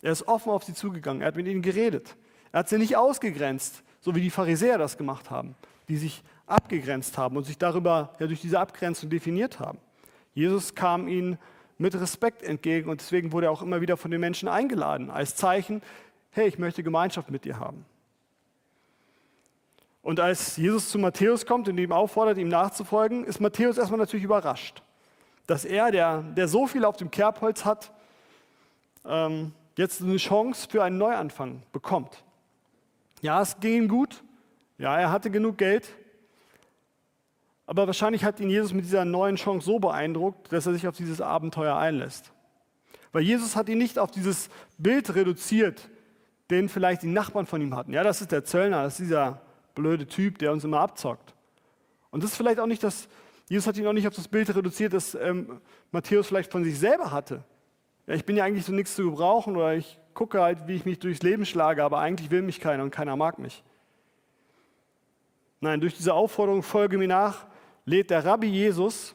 Er 0.00 0.12
ist 0.12 0.28
offen 0.28 0.50
auf 0.50 0.64
sie 0.64 0.74
zugegangen, 0.74 1.22
er 1.22 1.28
hat 1.28 1.36
mit 1.36 1.46
ihnen 1.46 1.62
geredet. 1.62 2.16
Er 2.52 2.60
hat 2.60 2.68
sie 2.68 2.78
nicht 2.78 2.96
ausgegrenzt, 2.96 3.82
so 4.00 4.14
wie 4.14 4.20
die 4.20 4.30
Pharisäer 4.30 4.78
das 4.78 4.96
gemacht 4.96 5.30
haben, 5.30 5.54
die 5.88 5.96
sich 5.96 6.22
abgegrenzt 6.46 7.18
haben 7.18 7.36
und 7.36 7.44
sich 7.44 7.58
darüber 7.58 8.14
ja, 8.18 8.26
durch 8.26 8.40
diese 8.40 8.60
Abgrenzung 8.60 9.10
definiert 9.10 9.60
haben. 9.60 9.78
Jesus 10.34 10.74
kam 10.74 11.08
ihnen 11.08 11.36
mit 11.78 11.94
Respekt 11.94 12.42
entgegen 12.42 12.90
und 12.90 13.00
deswegen 13.00 13.32
wurde 13.32 13.46
er 13.46 13.52
auch 13.52 13.62
immer 13.62 13.80
wieder 13.80 13.96
von 13.96 14.10
den 14.10 14.20
Menschen 14.20 14.48
eingeladen, 14.48 15.10
als 15.10 15.36
Zeichen, 15.36 15.80
hey, 16.30 16.48
ich 16.48 16.58
möchte 16.58 16.82
Gemeinschaft 16.82 17.30
mit 17.30 17.44
dir 17.44 17.58
haben. 17.58 17.84
Und 20.02 20.20
als 20.20 20.56
Jesus 20.56 20.90
zu 20.90 20.98
Matthäus 20.98 21.46
kommt 21.46 21.68
und 21.68 21.78
ihm 21.78 21.92
auffordert, 21.92 22.38
ihm 22.38 22.48
nachzufolgen, 22.48 23.24
ist 23.24 23.40
Matthäus 23.40 23.78
erstmal 23.78 23.98
natürlich 23.98 24.24
überrascht, 24.24 24.82
dass 25.46 25.64
er, 25.64 25.90
der, 25.90 26.22
der 26.22 26.48
so 26.48 26.66
viel 26.66 26.84
auf 26.84 26.96
dem 26.96 27.10
Kerbholz 27.10 27.64
hat, 27.64 27.92
ähm, 29.04 29.52
jetzt 29.76 30.02
eine 30.02 30.16
Chance 30.16 30.68
für 30.68 30.82
einen 30.82 30.98
Neuanfang 30.98 31.62
bekommt. 31.72 32.24
Ja, 33.20 33.42
es 33.42 33.58
ging 33.60 33.82
ihm 33.82 33.88
gut. 33.88 34.22
Ja, 34.78 34.98
er 34.98 35.10
hatte 35.10 35.30
genug 35.30 35.58
Geld. 35.58 35.88
Aber 37.68 37.86
wahrscheinlich 37.86 38.24
hat 38.24 38.40
ihn 38.40 38.48
Jesus 38.48 38.72
mit 38.72 38.86
dieser 38.86 39.04
neuen 39.04 39.36
Chance 39.36 39.66
so 39.66 39.78
beeindruckt, 39.78 40.50
dass 40.50 40.64
er 40.64 40.72
sich 40.72 40.88
auf 40.88 40.96
dieses 40.96 41.20
Abenteuer 41.20 41.76
einlässt. 41.76 42.32
Weil 43.12 43.24
Jesus 43.24 43.56
hat 43.56 43.68
ihn 43.68 43.76
nicht 43.76 43.98
auf 43.98 44.10
dieses 44.10 44.48
Bild 44.78 45.14
reduziert, 45.14 45.90
den 46.50 46.70
vielleicht 46.70 47.02
die 47.02 47.08
Nachbarn 47.08 47.44
von 47.44 47.60
ihm 47.60 47.76
hatten. 47.76 47.92
Ja, 47.92 48.02
das 48.02 48.22
ist 48.22 48.32
der 48.32 48.42
Zöllner, 48.42 48.84
das 48.84 48.94
ist 48.94 49.00
dieser 49.00 49.42
blöde 49.74 50.06
Typ, 50.06 50.38
der 50.38 50.52
uns 50.52 50.64
immer 50.64 50.80
abzockt. 50.80 51.34
Und 52.10 52.22
das 52.22 52.30
ist 52.30 52.36
vielleicht 52.38 52.58
auch 52.58 52.66
nicht 52.66 52.82
das, 52.82 53.06
Jesus 53.50 53.66
hat 53.66 53.76
ihn 53.76 53.86
auch 53.86 53.92
nicht 53.92 54.08
auf 54.08 54.14
das 54.14 54.28
Bild 54.28 54.48
reduziert, 54.56 54.94
das 54.94 55.14
ähm, 55.14 55.60
Matthäus 55.90 56.26
vielleicht 56.26 56.50
von 56.50 56.64
sich 56.64 56.78
selber 56.78 57.10
hatte. 57.10 57.44
Ja, 58.06 58.14
ich 58.14 58.24
bin 58.24 58.38
ja 58.38 58.44
eigentlich 58.44 58.64
so 58.64 58.72
nichts 58.72 58.94
zu 58.94 59.04
gebrauchen 59.04 59.56
oder 59.56 59.74
ich 59.74 59.98
gucke 60.14 60.40
halt, 60.40 60.68
wie 60.68 60.74
ich 60.76 60.86
mich 60.86 61.00
durchs 61.00 61.22
Leben 61.22 61.44
schlage, 61.44 61.84
aber 61.84 61.98
eigentlich 61.98 62.30
will 62.30 62.40
mich 62.40 62.60
keiner 62.60 62.82
und 62.82 62.92
keiner 62.92 63.14
mag 63.14 63.38
mich. 63.38 63.62
Nein, 65.60 65.82
durch 65.82 65.94
diese 65.98 66.14
Aufforderung, 66.14 66.62
folge 66.62 66.96
mir 66.96 67.08
nach, 67.08 67.46
lädt 67.88 68.10
der 68.10 68.24
Rabbi 68.24 68.48
Jesus 68.48 69.14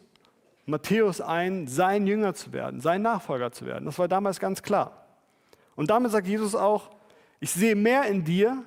Matthäus 0.66 1.22
ein, 1.22 1.68
sein 1.68 2.08
Jünger 2.08 2.34
zu 2.34 2.54
werden, 2.54 2.80
sein 2.80 3.02
Nachfolger 3.02 3.52
zu 3.52 3.66
werden. 3.66 3.86
Das 3.86 4.00
war 4.00 4.08
damals 4.08 4.40
ganz 4.40 4.64
klar. 4.64 5.06
Und 5.76 5.90
damit 5.90 6.12
sagt 6.12 6.28
Jesus 6.28 6.56
auch, 6.56 6.90
ich 7.40 7.52
sehe 7.52 7.76
mehr 7.76 8.06
in 8.06 8.24
dir, 8.24 8.64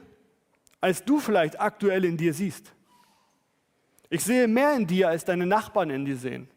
als 0.81 1.05
du 1.05 1.19
vielleicht 1.19 1.59
aktuell 1.59 2.05
in 2.05 2.17
dir 2.17 2.35
siehst. 2.35 2.73
Ich 4.11 4.23
sehe 4.23 4.47
mehr 4.47 4.75
in 4.75 4.87
dir, 4.87 5.09
als 5.09 5.25
deine 5.25 5.47
Nachbarn 5.47 5.91
in 5.91 6.05
dir 6.05 6.17
sehen. 6.17 6.49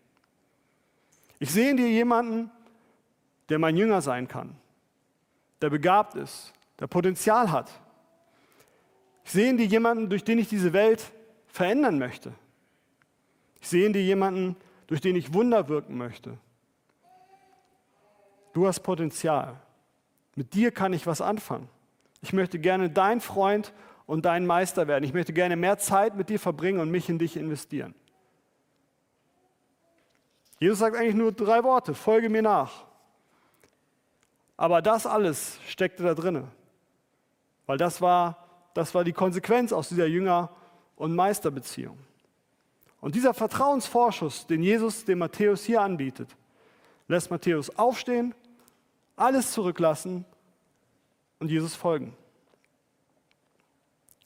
Ich 1.39 1.51
sehe 1.51 1.71
in 1.71 1.77
dir 1.77 1.89
jemanden, 1.89 2.51
der 3.47 3.57
mein 3.57 3.77
Jünger 3.77 4.01
sein 4.01 4.27
kann, 4.27 4.55
der 5.61 5.69
begabt 5.69 6.15
ist, 6.15 6.53
der 6.79 6.87
Potenzial 6.87 7.51
hat. 7.51 7.71
Ich 9.23 9.31
sehe 9.31 9.49
in 9.49 9.57
dir 9.57 9.65
jemanden, 9.65 10.09
durch 10.09 10.23
den 10.23 10.37
ich 10.37 10.49
diese 10.49 10.73
Welt 10.73 11.11
verändern 11.47 11.97
möchte. 11.97 12.33
Ich 13.61 13.67
sehe 13.67 13.85
in 13.85 13.93
dir 13.93 14.03
jemanden, 14.03 14.55
durch 14.87 15.01
den 15.01 15.15
ich 15.15 15.33
Wunder 15.33 15.67
wirken 15.67 15.97
möchte. 15.97 16.37
Du 18.53 18.67
hast 18.67 18.79
Potenzial. 18.81 19.55
Mit 20.35 20.53
dir 20.53 20.71
kann 20.71 20.93
ich 20.93 21.05
was 21.05 21.21
anfangen. 21.21 21.69
Ich 22.21 22.33
möchte 22.33 22.59
gerne 22.59 22.89
dein 22.89 23.21
Freund 23.21 23.73
und 24.05 24.25
dein 24.25 24.45
Meister 24.45 24.87
werden. 24.87 25.03
Ich 25.03 25.13
möchte 25.13 25.33
gerne 25.33 25.55
mehr 25.55 25.77
Zeit 25.77 26.15
mit 26.15 26.29
dir 26.29 26.39
verbringen 26.39 26.79
und 26.79 26.89
mich 26.89 27.09
in 27.09 27.19
dich 27.19 27.37
investieren. 27.37 27.93
Jesus 30.59 30.79
sagt 30.79 30.97
eigentlich 30.97 31.15
nur 31.15 31.31
drei 31.31 31.63
Worte, 31.63 31.93
folge 31.93 32.29
mir 32.29 32.41
nach. 32.41 32.85
Aber 34.57 34.81
das 34.81 35.05
alles 35.05 35.57
steckte 35.67 36.03
da 36.03 36.13
drinne, 36.13 36.47
weil 37.65 37.77
das 37.77 38.01
war, 38.01 38.45
das 38.73 38.93
war 38.93 39.05
die 39.05 39.13
Konsequenz 39.13 39.71
aus 39.71 39.87
dieser 39.87 40.05
Jünger- 40.05 40.49
und 40.97 41.15
Meisterbeziehung. 41.15 41.97
Und 43.01 43.15
dieser 43.15 43.33
Vertrauensvorschuss, 43.33 44.47
den 44.47 44.61
Jesus 44.61 45.05
dem 45.05 45.19
Matthäus 45.19 45.63
hier 45.63 45.81
anbietet, 45.81 46.35
lässt 47.07 47.31
Matthäus 47.31 47.69
aufstehen, 47.77 48.35
alles 49.15 49.51
zurücklassen 49.51 50.25
und 51.39 51.49
Jesus 51.49 51.75
folgen. 51.75 52.15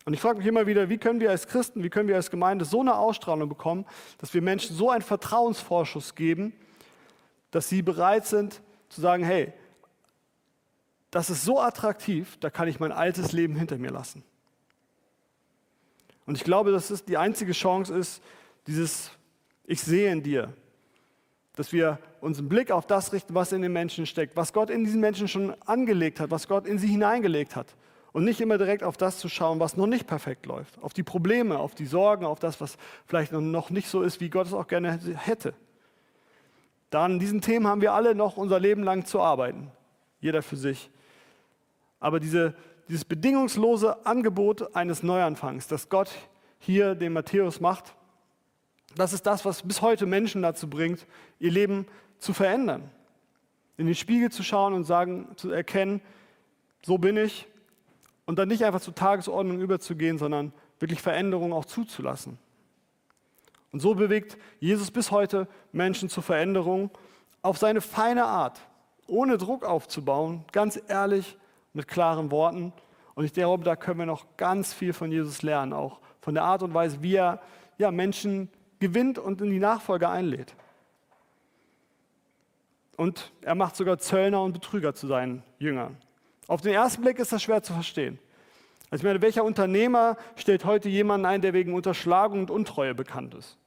Und 0.05 0.13
ich 0.13 0.19
frage 0.19 0.39
mich 0.39 0.47
immer 0.47 0.67
wieder, 0.67 0.89
wie 0.89 0.97
können 0.97 1.21
wir 1.21 1.29
als 1.29 1.47
Christen, 1.47 1.83
wie 1.83 1.89
können 1.89 2.09
wir 2.09 2.15
als 2.15 2.29
Gemeinde 2.29 2.65
so 2.65 2.81
eine 2.81 2.95
Ausstrahlung 2.95 3.47
bekommen, 3.47 3.85
dass 4.17 4.33
wir 4.33 4.41
Menschen 4.41 4.75
so 4.75 4.89
einen 4.89 5.01
Vertrauensvorschuss 5.01 6.15
geben, 6.15 6.53
dass 7.51 7.69
sie 7.69 7.81
bereit 7.81 8.25
sind 8.25 8.61
zu 8.89 8.99
sagen, 8.99 9.23
hey, 9.23 9.53
das 11.09 11.29
ist 11.29 11.45
so 11.45 11.59
attraktiv, 11.59 12.37
da 12.39 12.49
kann 12.49 12.67
ich 12.67 12.79
mein 12.79 12.91
altes 12.91 13.31
Leben 13.31 13.55
hinter 13.55 13.77
mir 13.77 13.91
lassen. 13.91 14.23
Und 16.25 16.35
ich 16.35 16.43
glaube, 16.43 16.71
dass 16.71 16.89
es 16.89 17.05
die 17.05 17.17
einzige 17.17 17.51
Chance 17.53 17.95
ist, 17.95 18.21
dieses 18.67 19.11
Ich 19.65 19.81
sehe 19.81 20.11
in 20.11 20.23
dir, 20.23 20.53
dass 21.55 21.71
wir 21.71 21.99
unseren 22.19 22.49
Blick 22.49 22.71
auf 22.71 22.87
das 22.87 23.13
richten, 23.13 23.35
was 23.35 23.51
in 23.51 23.61
den 23.61 23.73
Menschen 23.73 24.05
steckt, 24.05 24.35
was 24.35 24.53
Gott 24.53 24.69
in 24.69 24.83
diesen 24.83 24.99
Menschen 24.99 25.27
schon 25.27 25.53
angelegt 25.65 26.19
hat, 26.19 26.31
was 26.31 26.47
Gott 26.47 26.65
in 26.65 26.79
sie 26.79 26.87
hineingelegt 26.87 27.55
hat. 27.55 27.67
Und 28.11 28.25
nicht 28.25 28.41
immer 28.41 28.59
direkt 28.59 28.83
auf 28.83 28.95
das 28.95 29.17
zu 29.17 29.27
schauen, 29.27 29.59
was 29.59 29.75
noch 29.75 29.87
nicht 29.87 30.05
perfekt 30.05 30.45
läuft, 30.45 30.81
auf 30.83 30.93
die 30.93 31.01
Probleme, 31.01 31.57
auf 31.57 31.73
die 31.73 31.87
Sorgen, 31.87 32.25
auf 32.25 32.39
das, 32.39 32.61
was 32.61 32.77
vielleicht 33.07 33.31
noch 33.31 33.69
nicht 33.71 33.87
so 33.87 34.03
ist, 34.03 34.21
wie 34.21 34.29
Gott 34.29 34.47
es 34.47 34.53
auch 34.53 34.67
gerne 34.67 34.99
hätte. 35.15 35.53
Da 36.91 37.05
an 37.05 37.17
diesen 37.17 37.41
Themen 37.41 37.65
haben 37.65 37.81
wir 37.81 37.93
alle 37.93 38.13
noch 38.13 38.37
unser 38.37 38.59
Leben 38.59 38.83
lang 38.83 39.05
zu 39.05 39.19
arbeiten, 39.19 39.71
jeder 40.19 40.43
für 40.43 40.57
sich. 40.57 40.91
Aber 41.99 42.19
diese, 42.19 42.53
dieses 42.87 43.03
bedingungslose 43.03 44.05
Angebot 44.05 44.75
eines 44.75 45.01
Neuanfangs, 45.01 45.67
das 45.67 45.89
Gott 45.89 46.11
hier 46.59 46.93
dem 46.93 47.13
Matthäus 47.13 47.59
macht, 47.59 47.95
das 48.95 49.13
ist 49.13 49.25
das, 49.25 49.45
was 49.45 49.63
bis 49.63 49.81
heute 49.81 50.05
Menschen 50.05 50.41
dazu 50.41 50.69
bringt, 50.69 51.05
ihr 51.39 51.51
Leben 51.51 51.87
zu 52.19 52.33
verändern. 52.33 52.89
In 53.77 53.85
den 53.85 53.95
Spiegel 53.95 54.31
zu 54.31 54.43
schauen 54.43 54.73
und 54.73 54.83
sagen, 54.83 55.29
zu 55.35 55.51
erkennen, 55.51 56.01
so 56.83 56.97
bin 56.97 57.17
ich, 57.17 57.47
und 58.25 58.39
dann 58.39 58.47
nicht 58.47 58.63
einfach 58.63 58.81
zur 58.81 58.95
Tagesordnung 58.95 59.59
überzugehen, 59.59 60.17
sondern 60.17 60.53
wirklich 60.79 61.01
Veränderungen 61.01 61.53
auch 61.53 61.65
zuzulassen. 61.65 62.37
Und 63.71 63.79
so 63.79 63.95
bewegt 63.95 64.37
Jesus 64.59 64.91
bis 64.91 65.11
heute 65.11 65.47
Menschen 65.71 66.07
zur 66.07 66.23
Veränderung 66.23 66.91
auf 67.41 67.57
seine 67.57 67.81
feine 67.81 68.25
Art, 68.25 68.61
ohne 69.07 69.37
Druck 69.37 69.65
aufzubauen, 69.65 70.45
ganz 70.51 70.79
ehrlich, 70.87 71.37
mit 71.73 71.87
klaren 71.87 72.31
Worten. 72.31 72.71
Und 73.15 73.25
ich 73.25 73.33
glaube, 73.33 73.63
da 73.63 73.75
können 73.75 73.99
wir 73.99 74.05
noch 74.05 74.25
ganz 74.37 74.73
viel 74.73 74.93
von 74.93 75.11
Jesus 75.11 75.41
lernen, 75.41 75.73
auch 75.73 75.99
von 76.21 76.35
der 76.35 76.43
Art 76.43 76.63
und 76.63 76.73
Weise, 76.73 77.01
wie 77.01 77.15
er 77.15 77.41
ja, 77.77 77.91
Menschen 77.91 78.49
gewinnt 78.83 79.17
und 79.17 79.41
in 79.41 79.49
die 79.49 79.59
Nachfolge 79.59 80.09
einlädt. 80.09 80.53
Und 82.97 83.31
er 83.41 83.55
macht 83.55 83.77
sogar 83.77 83.97
Zöllner 83.97 84.43
und 84.43 84.51
Betrüger 84.51 84.93
zu 84.93 85.07
seinen 85.07 85.41
Jüngern. 85.57 85.97
Auf 86.47 86.61
den 86.61 86.73
ersten 86.73 87.01
Blick 87.01 87.17
ist 87.17 87.31
das 87.31 87.41
schwer 87.41 87.63
zu 87.63 87.73
verstehen. 87.73 88.19
Also 88.91 89.01
ich 89.01 89.07
meine, 89.07 89.21
welcher 89.21 89.45
Unternehmer 89.45 90.17
stellt 90.35 90.65
heute 90.65 90.89
jemanden 90.89 91.25
ein, 91.25 91.41
der 91.41 91.53
wegen 91.53 91.73
Unterschlagung 91.73 92.41
und 92.41 92.51
Untreue 92.51 92.93
bekannt 92.93 93.33
ist? 93.33 93.57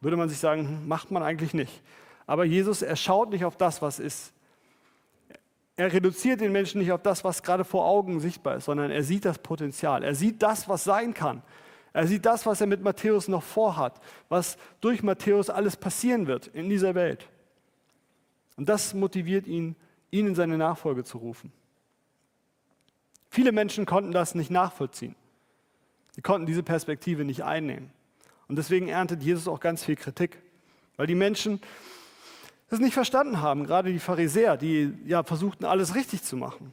Würde 0.00 0.16
man 0.16 0.30
sich 0.30 0.38
sagen, 0.38 0.66
hm, 0.66 0.88
macht 0.88 1.10
man 1.10 1.22
eigentlich 1.22 1.52
nicht. 1.52 1.82
Aber 2.26 2.44
Jesus, 2.44 2.80
er 2.80 2.96
schaut 2.96 3.30
nicht 3.30 3.44
auf 3.44 3.56
das, 3.56 3.82
was 3.82 3.98
ist. 3.98 4.32
Er 5.76 5.92
reduziert 5.92 6.40
den 6.40 6.50
Menschen 6.50 6.80
nicht 6.80 6.92
auf 6.92 7.02
das, 7.02 7.24
was 7.24 7.42
gerade 7.42 7.64
vor 7.64 7.84
Augen 7.84 8.20
sichtbar 8.20 8.56
ist, 8.56 8.64
sondern 8.64 8.90
er 8.90 9.02
sieht 9.02 9.26
das 9.26 9.38
Potenzial. 9.38 10.02
Er 10.02 10.14
sieht 10.14 10.42
das, 10.42 10.68
was 10.68 10.82
sein 10.82 11.12
kann. 11.12 11.42
Er 11.92 12.06
sieht 12.06 12.24
das, 12.24 12.46
was 12.46 12.60
er 12.60 12.66
mit 12.66 12.82
Matthäus 12.82 13.28
noch 13.28 13.42
vorhat, 13.42 14.00
was 14.28 14.56
durch 14.80 15.02
Matthäus 15.02 15.50
alles 15.50 15.76
passieren 15.76 16.26
wird 16.26 16.46
in 16.48 16.68
dieser 16.70 16.94
Welt. 16.94 17.28
Und 18.56 18.68
das 18.68 18.94
motiviert 18.94 19.46
ihn, 19.46 19.76
ihn 20.10 20.28
in 20.28 20.34
seine 20.34 20.56
Nachfolge 20.56 21.04
zu 21.04 21.18
rufen. 21.18 21.52
Viele 23.28 23.52
Menschen 23.52 23.86
konnten 23.86 24.12
das 24.12 24.34
nicht 24.34 24.50
nachvollziehen. 24.50 25.14
Sie 26.14 26.22
konnten 26.22 26.46
diese 26.46 26.62
Perspektive 26.62 27.24
nicht 27.24 27.44
einnehmen. 27.44 27.90
Und 28.48 28.56
deswegen 28.56 28.88
erntet 28.88 29.22
Jesus 29.22 29.48
auch 29.48 29.60
ganz 29.60 29.84
viel 29.84 29.96
Kritik, 29.96 30.38
weil 30.96 31.06
die 31.06 31.14
Menschen 31.14 31.60
das 32.68 32.80
nicht 32.80 32.94
verstanden 32.94 33.40
haben, 33.40 33.64
gerade 33.64 33.92
die 33.92 33.98
Pharisäer, 33.98 34.56
die 34.56 34.94
ja 35.06 35.22
versuchten, 35.22 35.64
alles 35.64 35.94
richtig 35.94 36.22
zu 36.22 36.36
machen. 36.36 36.72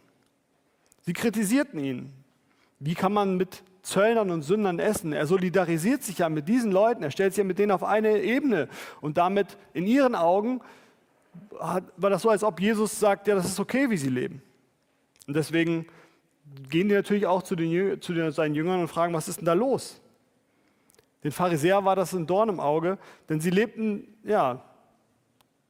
Sie 1.02 1.14
kritisierten 1.14 1.80
ihn. 1.80 2.14
Wie 2.80 2.96
kann 2.96 3.14
man 3.14 3.38
mit 3.38 3.64
Zöllnern 3.82 4.32
und 4.32 4.42
Sündern 4.42 4.80
essen? 4.80 5.14
Er 5.14 5.26
solidarisiert 5.28 6.04
sich 6.04 6.20
ja 6.20 6.30
mit 6.30 6.48
diesen 6.48 6.72
Leuten, 6.72 7.04
er 7.04 7.12
stellt 7.12 7.34
sich 7.34 7.40
ja 7.40 7.44
mit 7.44 7.60
denen 7.60 7.72
auf 7.72 7.84
eine 7.84 8.20
Ebene. 8.22 8.68
Und 9.02 9.18
damit 9.18 9.58
in 9.74 9.86
ihren 9.88 10.16
Augen 10.16 10.62
war 11.98 12.10
das 12.10 12.22
so, 12.22 12.30
als 12.30 12.44
ob 12.44 12.60
Jesus 12.60 13.00
sagt, 13.00 13.28
ja, 13.28 13.36
das 13.36 13.46
ist 13.46 13.60
okay, 13.60 13.90
wie 13.90 13.98
sie 13.98 14.10
leben. 14.10 14.42
Und 15.28 15.36
deswegen 15.36 15.86
gehen 16.70 16.90
die 16.90 16.96
natürlich 16.96 17.28
auch 17.28 17.44
zu, 17.44 17.56
den, 17.56 18.02
zu 18.02 18.14
den, 18.14 18.32
seinen 18.32 18.56
Jüngern 18.56 18.82
und 18.82 18.88
fragen, 18.88 19.14
was 19.14 19.28
ist 19.28 19.38
denn 19.38 19.46
da 19.46 19.54
los? 19.54 20.02
Den 21.24 21.32
Pharisäer 21.32 21.84
war 21.86 21.96
das 21.96 22.14
ein 22.14 22.26
Dorn 22.26 22.50
im 22.50 22.60
Auge, 22.60 22.98
denn 23.28 23.42
sie 23.42 23.50
lebten, 23.50 24.08
ja, 24.24 24.64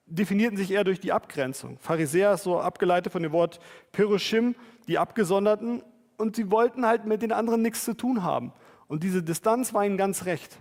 definierten 0.06 0.58
sich 0.58 0.72
eher 0.72 0.84
durch 0.84 1.00
die 1.00 1.12
Abgrenzung. 1.12 1.78
Pharisäer 1.80 2.34
ist 2.34 2.44
so 2.44 2.60
abgeleitet 2.60 3.12
von 3.12 3.24
dem 3.24 3.32
Wort 3.32 3.60
Perushim, 3.92 4.56
die 4.88 4.98
Abgesonderten, 4.98 5.84
und 6.20 6.36
sie 6.36 6.52
wollten 6.52 6.86
halt 6.86 7.06
mit 7.06 7.22
den 7.22 7.32
anderen 7.32 7.62
nichts 7.62 7.86
zu 7.86 7.96
tun 7.96 8.24
haben. 8.24 8.54
Und 8.88 9.04
diese 9.04 9.24
Distanz 9.24 9.74
war 9.74 9.86
ihnen 9.86 9.98
ganz 9.98 10.26
recht. 10.26 10.60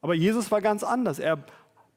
Aber 0.00 0.14
Jesus 0.14 0.50
war 0.50 0.60
ganz 0.60 0.84
anders. 0.84 1.18
Er 1.18 1.44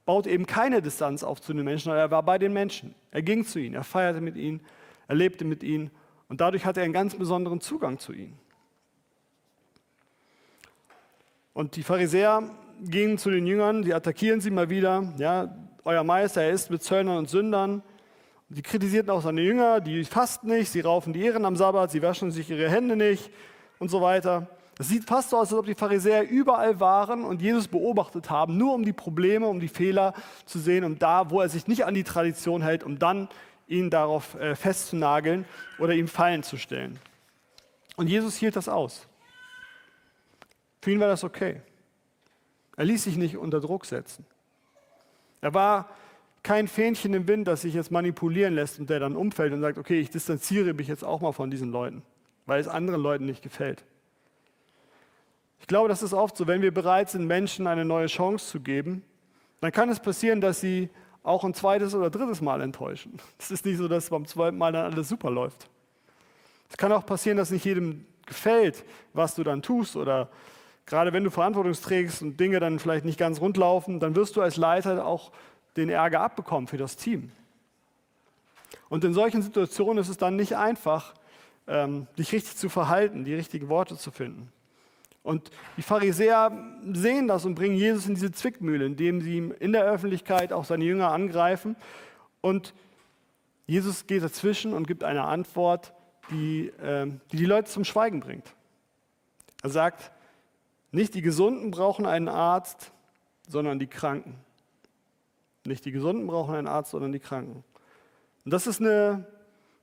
baut 0.05 0.27
eben 0.27 0.45
keine 0.45 0.81
Distanz 0.81 1.23
auf 1.23 1.41
zu 1.41 1.53
den 1.53 1.63
Menschen, 1.63 1.85
sondern 1.85 2.01
er 2.01 2.11
war 2.11 2.23
bei 2.23 2.37
den 2.37 2.53
Menschen. 2.53 2.95
Er 3.11 3.21
ging 3.21 3.45
zu 3.45 3.59
ihnen, 3.59 3.75
er 3.75 3.83
feierte 3.83 4.21
mit 4.21 4.35
ihnen, 4.35 4.61
er 5.07 5.15
lebte 5.15 5.45
mit 5.45 5.63
ihnen 5.63 5.91
und 6.27 6.41
dadurch 6.41 6.65
hat 6.65 6.77
er 6.77 6.83
einen 6.83 6.93
ganz 6.93 7.15
besonderen 7.15 7.61
Zugang 7.61 7.99
zu 7.99 8.13
ihnen. 8.13 8.37
Und 11.53 11.75
die 11.75 11.83
Pharisäer 11.83 12.49
gehen 12.81 13.17
zu 13.17 13.29
den 13.29 13.45
Jüngern, 13.45 13.83
sie 13.83 13.93
attackieren 13.93 14.41
sie 14.41 14.49
mal 14.49 14.69
wieder. 14.69 15.13
Ja, 15.17 15.53
euer 15.83 16.03
Meister, 16.03 16.41
er 16.41 16.51
ist 16.51 16.71
mit 16.71 16.81
Zöllnern 16.83 17.17
und 17.17 17.29
Sündern. 17.29 17.83
Sie 18.53 18.61
kritisierten 18.61 19.09
auch 19.09 19.21
seine 19.21 19.41
Jünger, 19.41 19.79
die 19.79 20.03
fasten 20.03 20.49
nicht, 20.49 20.69
sie 20.69 20.81
raufen 20.81 21.13
die 21.13 21.21
Ehren 21.21 21.45
am 21.45 21.55
Sabbat, 21.55 21.89
sie 21.91 22.01
waschen 22.01 22.31
sich 22.31 22.49
ihre 22.49 22.69
Hände 22.69 22.97
nicht 22.97 23.31
und 23.79 23.89
so 23.89 24.01
weiter. 24.01 24.47
Es 24.77 24.89
sieht 24.89 25.05
fast 25.05 25.29
so 25.29 25.37
aus, 25.37 25.53
als 25.53 25.59
ob 25.59 25.65
die 25.65 25.75
Pharisäer 25.75 26.29
überall 26.29 26.81
waren 26.81 27.23
und 27.23 27.41
Jesus 27.41 27.69
beobachtet 27.69 28.29
haben, 28.29 28.57
nur 28.57 28.73
um 28.73 28.83
die 28.83 28.91
Probleme, 28.91 29.47
um 29.47 29.61
die 29.61 29.69
Fehler 29.69 30.13
zu 30.45 30.59
sehen 30.59 30.83
und 30.83 31.01
da, 31.01 31.29
wo 31.29 31.39
er 31.39 31.47
sich 31.47 31.67
nicht 31.67 31.85
an 31.85 31.93
die 31.93 32.03
Tradition 32.03 32.61
hält, 32.61 32.83
um 32.83 32.99
dann 32.99 33.29
ihn 33.67 33.89
darauf 33.89 34.35
äh, 34.35 34.55
festzunageln 34.55 35.45
oder 35.79 35.93
ihm 35.93 36.09
Fallen 36.09 36.43
zu 36.43 36.57
stellen. 36.57 36.99
Und 37.95 38.07
Jesus 38.07 38.35
hielt 38.35 38.57
das 38.57 38.67
aus. 38.67 39.07
Für 40.81 40.91
ihn 40.91 40.99
war 40.99 41.07
das 41.07 41.23
okay. 41.23 41.61
Er 42.75 42.83
ließ 42.83 43.03
sich 43.03 43.15
nicht 43.15 43.37
unter 43.37 43.61
Druck 43.61 43.85
setzen. 43.85 44.25
Er 45.39 45.53
war 45.53 45.89
kein 46.43 46.67
Fähnchen 46.67 47.13
im 47.13 47.27
Wind, 47.27 47.47
das 47.47 47.61
sich 47.61 47.73
jetzt 47.73 47.91
manipulieren 47.91 48.55
lässt 48.55 48.79
und 48.79 48.89
der 48.89 48.99
dann 48.99 49.15
umfällt 49.15 49.53
und 49.53 49.61
sagt, 49.61 49.77
okay, 49.77 49.99
ich 49.99 50.09
distanziere 50.09 50.73
mich 50.73 50.87
jetzt 50.87 51.03
auch 51.03 51.21
mal 51.21 51.31
von 51.31 51.51
diesen 51.51 51.71
Leuten, 51.71 52.01
weil 52.45 52.59
es 52.59 52.67
anderen 52.67 53.01
Leuten 53.01 53.25
nicht 53.25 53.43
gefällt. 53.43 53.83
Ich 55.59 55.67
glaube, 55.67 55.89
das 55.89 56.01
ist 56.01 56.13
oft 56.13 56.35
so, 56.35 56.47
wenn 56.47 56.61
wir 56.61 56.73
bereit 56.73 57.09
sind, 57.09 57.27
Menschen 57.27 57.67
eine 57.67 57.85
neue 57.85 58.07
Chance 58.07 58.47
zu 58.47 58.59
geben, 58.59 59.03
dann 59.61 59.71
kann 59.71 59.89
es 59.89 59.99
passieren, 59.99 60.41
dass 60.41 60.59
sie 60.59 60.89
auch 61.23 61.43
ein 61.43 61.53
zweites 61.53 61.93
oder 61.93 62.09
drittes 62.09 62.41
Mal 62.41 62.61
enttäuschen. 62.61 63.13
Es 63.39 63.51
ist 63.51 63.65
nicht 63.65 63.77
so, 63.77 63.87
dass 63.87 64.09
beim 64.09 64.25
zweiten 64.25 64.57
Mal 64.57 64.71
dann 64.71 64.91
alles 64.91 65.07
super 65.07 65.29
läuft. 65.29 65.69
Es 66.69 66.77
kann 66.77 66.91
auch 66.91 67.05
passieren, 67.05 67.37
dass 67.37 67.51
nicht 67.51 67.65
jedem 67.65 68.05
gefällt, 68.25 68.83
was 69.13 69.35
du 69.35 69.43
dann 69.43 69.61
tust 69.61 69.95
oder 69.95 70.29
gerade 70.85 71.13
wenn 71.13 71.23
du 71.23 71.29
Verantwortung 71.29 71.73
trägst 71.73 72.21
und 72.21 72.39
Dinge 72.39 72.59
dann 72.59 72.79
vielleicht 72.79 73.05
nicht 73.05 73.19
ganz 73.19 73.39
rund 73.39 73.57
laufen, 73.57 73.99
dann 73.99 74.15
wirst 74.15 74.35
du 74.35 74.41
als 74.41 74.57
Leiter 74.57 75.05
auch 75.05 75.31
den 75.77 75.89
Ärger 75.89 76.21
abbekommen 76.21 76.67
für 76.67 76.77
das 76.77 76.97
Team. 76.97 77.31
Und 78.89 79.03
in 79.03 79.13
solchen 79.13 79.41
Situationen 79.41 79.99
ist 79.99 80.09
es 80.09 80.17
dann 80.17 80.35
nicht 80.35 80.55
einfach, 80.55 81.13
ähm, 81.67 82.07
dich 82.17 82.31
richtig 82.31 82.57
zu 82.57 82.69
verhalten, 82.69 83.23
die 83.23 83.33
richtigen 83.33 83.69
Worte 83.69 83.97
zu 83.97 84.11
finden. 84.11 84.51
Und 85.23 85.51
die 85.77 85.83
Pharisäer 85.83 86.51
sehen 86.91 87.27
das 87.27 87.45
und 87.45 87.55
bringen 87.55 87.75
Jesus 87.75 88.07
in 88.07 88.15
diese 88.15 88.31
Zwickmühle, 88.31 88.85
indem 88.85 89.21
sie 89.21 89.37
ihm 89.37 89.53
in 89.59 89.71
der 89.71 89.83
Öffentlichkeit 89.83 90.51
auch 90.51 90.65
seine 90.65 90.83
Jünger 90.83 91.11
angreifen. 91.11 91.75
Und 92.41 92.73
Jesus 93.67 94.07
geht 94.07 94.23
dazwischen 94.23 94.73
und 94.73 94.87
gibt 94.87 95.03
eine 95.03 95.23
Antwort, 95.23 95.93
die, 96.31 96.67
äh, 96.81 97.07
die 97.31 97.37
die 97.37 97.45
Leute 97.45 97.69
zum 97.69 97.83
Schweigen 97.83 98.19
bringt. 98.19 98.55
Er 99.61 99.69
sagt, 99.69 100.11
nicht 100.91 101.13
die 101.13 101.21
Gesunden 101.21 101.71
brauchen 101.71 102.05
einen 102.05 102.27
Arzt, 102.27 102.91
sondern 103.47 103.79
die 103.79 103.87
Kranken. 103.87 104.35
Nicht 105.65 105.85
die 105.85 105.91
Gesunden 105.91 106.27
brauchen 106.27 106.55
einen 106.55 106.67
Arzt, 106.67 106.91
sondern 106.91 107.11
die 107.11 107.19
Kranken. 107.19 107.63
Und 108.45 108.51
das 108.51 108.67
ist 108.67 108.81
eine 108.81 109.27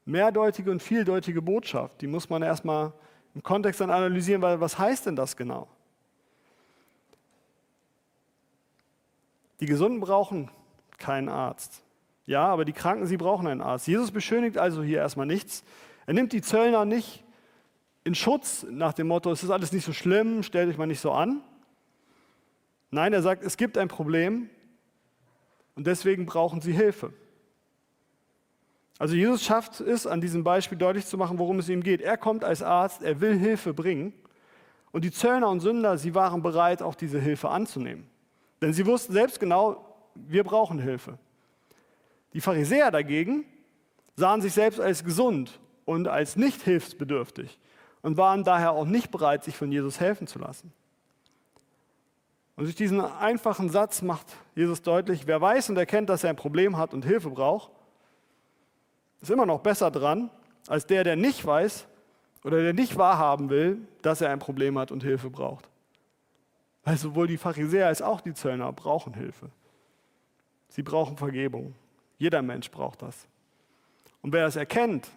mehrdeutige 0.05 0.71
und 0.71 0.83
vieldeutige 0.83 1.43
Botschaft. 1.43 2.01
Die 2.01 2.07
muss 2.07 2.29
man 2.29 2.43
erstmal 2.43 2.93
im 3.35 3.43
Kontext 3.43 3.81
dann 3.81 3.91
analysieren, 3.91 4.43
weil 4.43 4.61
was 4.61 4.79
heißt 4.79 5.07
denn 5.07 5.17
das 5.17 5.37
genau? 5.37 5.69
Die 9.61 9.67
Gesunden 9.67 10.01
brauchen 10.01 10.51
keinen 10.99 11.29
Arzt. 11.29 11.83
Ja, 12.27 12.47
aber 12.47 12.65
die 12.65 12.73
Kranken, 12.73 13.07
sie 13.07 13.17
brauchen 13.17 13.47
einen 13.47 13.61
Arzt. 13.61 13.87
Jesus 13.87 14.11
beschönigt 14.11 14.59
also 14.59 14.83
hier 14.83 14.99
erstmal 14.99 15.27
nichts. 15.27 15.65
Er 16.07 16.15
nimmt 16.15 16.33
die 16.33 16.43
Zöllner 16.43 16.85
nicht 16.85 17.25
in 18.05 18.15
Schutz 18.15 18.67
nach 18.69 18.93
dem 18.93 19.09
Motto, 19.09 19.31
es 19.31 19.43
ist 19.43 19.51
alles 19.51 19.73
nicht 19.73 19.85
so 19.85 19.93
schlimm, 19.93 20.43
stellt 20.43 20.69
euch 20.71 20.79
mal 20.79 20.87
nicht 20.87 21.01
so 21.01 21.13
an. 21.13 21.43
Nein, 22.91 23.13
er 23.13 23.23
sagt, 23.23 23.43
es 23.43 23.57
gibt 23.57 23.77
ein 23.77 23.89
Problem 23.89 24.49
und 25.79 25.87
deswegen 25.87 26.27
brauchen 26.27 26.61
sie 26.61 26.73
Hilfe. 26.73 27.13
Also 28.99 29.15
Jesus 29.15 29.45
schafft 29.45 29.81
es, 29.81 30.09
an 30.09 30.21
diesem 30.21 30.43
Beispiel 30.43 30.77
deutlich 30.77 31.07
zu 31.07 31.17
machen, 31.17 31.39
worum 31.39 31.61
es 31.61 31.69
ihm 31.69 31.85
geht. 31.85 32.01
Er 32.01 32.17
kommt 32.17 32.43
als 32.43 32.65
Arzt, 32.65 33.01
er 33.01 33.21
will 33.21 33.39
Hilfe 33.39 33.73
bringen. 33.73 34.13
Und 34.91 35.05
die 35.05 35.13
Zöllner 35.13 35.49
und 35.49 35.61
Sünder, 35.61 35.97
sie 35.97 36.17
waren 36.17 36.43
bereit, 36.43 36.83
auch 36.83 36.97
diese 36.97 37.21
Hilfe 37.21 37.51
anzunehmen. 37.51 38.09
Denn 38.61 38.73
sie 38.73 38.87
wussten 38.87 39.13
selbst 39.13 39.39
genau, 39.39 39.87
wir 40.17 40.43
brauchen 40.43 40.81
Hilfe. 40.81 41.17
Die 42.33 42.41
Pharisäer 42.41 42.91
dagegen 42.91 43.45
sahen 44.17 44.43
sich 44.43 44.55
selbst 44.55 44.81
als 44.81 45.05
gesund 45.05 45.61
und 45.85 46.09
als 46.09 46.35
nicht 46.35 46.61
hilfsbedürftig 46.61 47.57
und 48.03 48.17
waren 48.17 48.43
daher 48.43 48.73
auch 48.73 48.85
nicht 48.85 49.13
bereit, 49.13 49.45
sich 49.45 49.57
von 49.57 49.71
Jesus 49.71 50.01
helfen 50.01 50.27
zu 50.27 50.41
lassen. 50.41 50.73
Und 52.59 52.65
durch 52.65 52.75
diesen 52.75 53.01
einfachen 53.01 53.71
Satz 53.71 54.03
macht 54.03 54.27
Jesus 54.57 54.83
deutlich, 54.83 55.29
wer 55.29 55.41
weiß 55.41 55.71
und 55.71 55.77
erkennt, 55.77 56.09
dass 56.09 56.25
er 56.25 56.31
ein 56.31 56.37
Problem 56.37 56.77
hat 56.77 56.93
und 56.93 57.05
Hilfe 57.05 57.31
braucht, 57.31 57.71
ist 59.21 59.31
immer 59.31 59.47
noch 59.47 59.61
besser 59.61 59.93
dran 59.93 60.29
als 60.67 60.85
der, 60.85 61.05
der 61.05 61.15
nicht 61.15 61.47
weiß 61.47 61.87
oder 62.43 62.61
der 62.61 62.73
nicht 62.73 62.99
wahrhaben 62.99 63.49
will, 63.49 63.79
dass 64.03 64.23
er 64.23 64.31
ein 64.31 64.41
Problem 64.41 64.77
hat 64.77 64.91
und 64.91 65.05
Hilfe 65.05 65.31
braucht. 65.31 65.69
Weil 66.83 66.97
sowohl 66.97 67.29
die 67.29 67.39
Pharisäer 67.39 67.87
als 67.87 68.03
auch 68.03 68.21
die 68.21 68.35
Zöllner 68.35 68.73
brauchen 68.73 69.15
Hilfe. 69.15 69.51
Sie 70.69 70.83
brauchen 70.83 71.17
Vergebung. 71.17 71.77
Jeder 72.19 72.43
Mensch 72.43 72.73
braucht 72.73 73.03
das. 73.03 73.29
Und 74.21 74.33
wer 74.33 74.45
das 74.45 74.57
erkennt, 74.57 75.09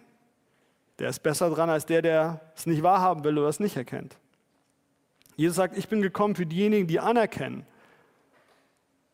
der 1.00 1.08
ist 1.08 1.18
besser 1.24 1.50
dran 1.50 1.70
als 1.70 1.86
der, 1.86 2.02
der 2.02 2.40
es 2.54 2.66
nicht 2.66 2.84
wahrhaben 2.84 3.24
will 3.24 3.36
oder 3.36 3.48
es 3.48 3.58
nicht 3.58 3.76
erkennt. 3.76 4.16
Jesus 5.36 5.56
sagt, 5.56 5.76
ich 5.76 5.88
bin 5.88 6.02
gekommen 6.02 6.34
für 6.34 6.46
diejenigen, 6.46 6.86
die 6.86 7.00
anerkennen, 7.00 7.66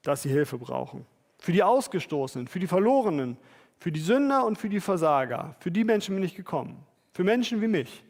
dass 0.03 0.23
sie 0.23 0.31
Hilfe 0.31 0.59
brauchen. 0.59 1.07
Für 1.39 1.53
die 1.53 1.63
Ausgestoßenen, 1.63 2.49
für 2.49 2.59
die 2.59 2.67
Verlorenen, 2.67 3.37
für 3.79 3.93
die 3.93 4.01
Sünder 4.01 4.45
und 4.45 4.59
für 4.59 4.69
die 4.69 4.81
Versager. 4.81 5.55
Für 5.61 5.71
die 5.71 5.85
Menschen 5.85 6.15
bin 6.15 6.25
ich 6.25 6.35
gekommen. 6.35 6.85
Für 7.13 7.25
Menschen 7.25 7.61
wie 7.61 7.69
mich. 7.69 8.05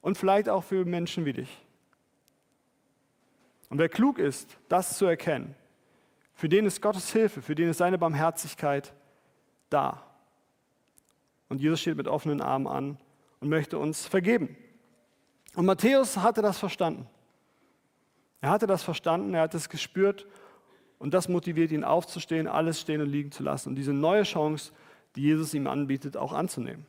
Und 0.00 0.16
vielleicht 0.16 0.48
auch 0.48 0.64
für 0.64 0.84
Menschen 0.84 1.24
wie 1.24 1.34
dich. 1.34 1.64
Und 3.68 3.78
wer 3.78 3.88
klug 3.88 4.18
ist, 4.18 4.56
das 4.68 4.96
zu 4.96 5.06
erkennen, 5.06 5.54
für 6.34 6.48
den 6.48 6.66
ist 6.66 6.80
Gottes 6.80 7.12
Hilfe, 7.12 7.42
für 7.42 7.54
den 7.54 7.70
ist 7.70 7.78
seine 7.78 7.98
Barmherzigkeit 7.98 8.92
da. 9.70 10.02
Und 11.48 11.60
Jesus 11.60 11.80
steht 11.80 11.96
mit 11.96 12.08
offenen 12.08 12.40
Armen 12.40 12.66
an 12.66 12.98
und 13.40 13.48
möchte 13.48 13.78
uns 13.78 14.06
vergeben. 14.06 14.56
Und 15.54 15.66
Matthäus 15.66 16.18
hatte 16.18 16.42
das 16.42 16.58
verstanden. 16.58 17.08
Er 18.46 18.50
hatte 18.50 18.68
das 18.68 18.84
verstanden, 18.84 19.34
er 19.34 19.40
hat 19.40 19.56
es 19.56 19.68
gespürt 19.68 20.24
und 21.00 21.12
das 21.14 21.28
motiviert 21.28 21.72
ihn 21.72 21.82
aufzustehen, 21.82 22.46
alles 22.46 22.80
stehen 22.80 23.00
und 23.00 23.08
liegen 23.08 23.32
zu 23.32 23.42
lassen 23.42 23.70
und 23.70 23.74
diese 23.74 23.92
neue 23.92 24.22
Chance 24.22 24.70
die 25.16 25.22
Jesus 25.22 25.52
ihm 25.52 25.66
anbietet, 25.66 26.16
auch 26.16 26.32
anzunehmen. 26.32 26.86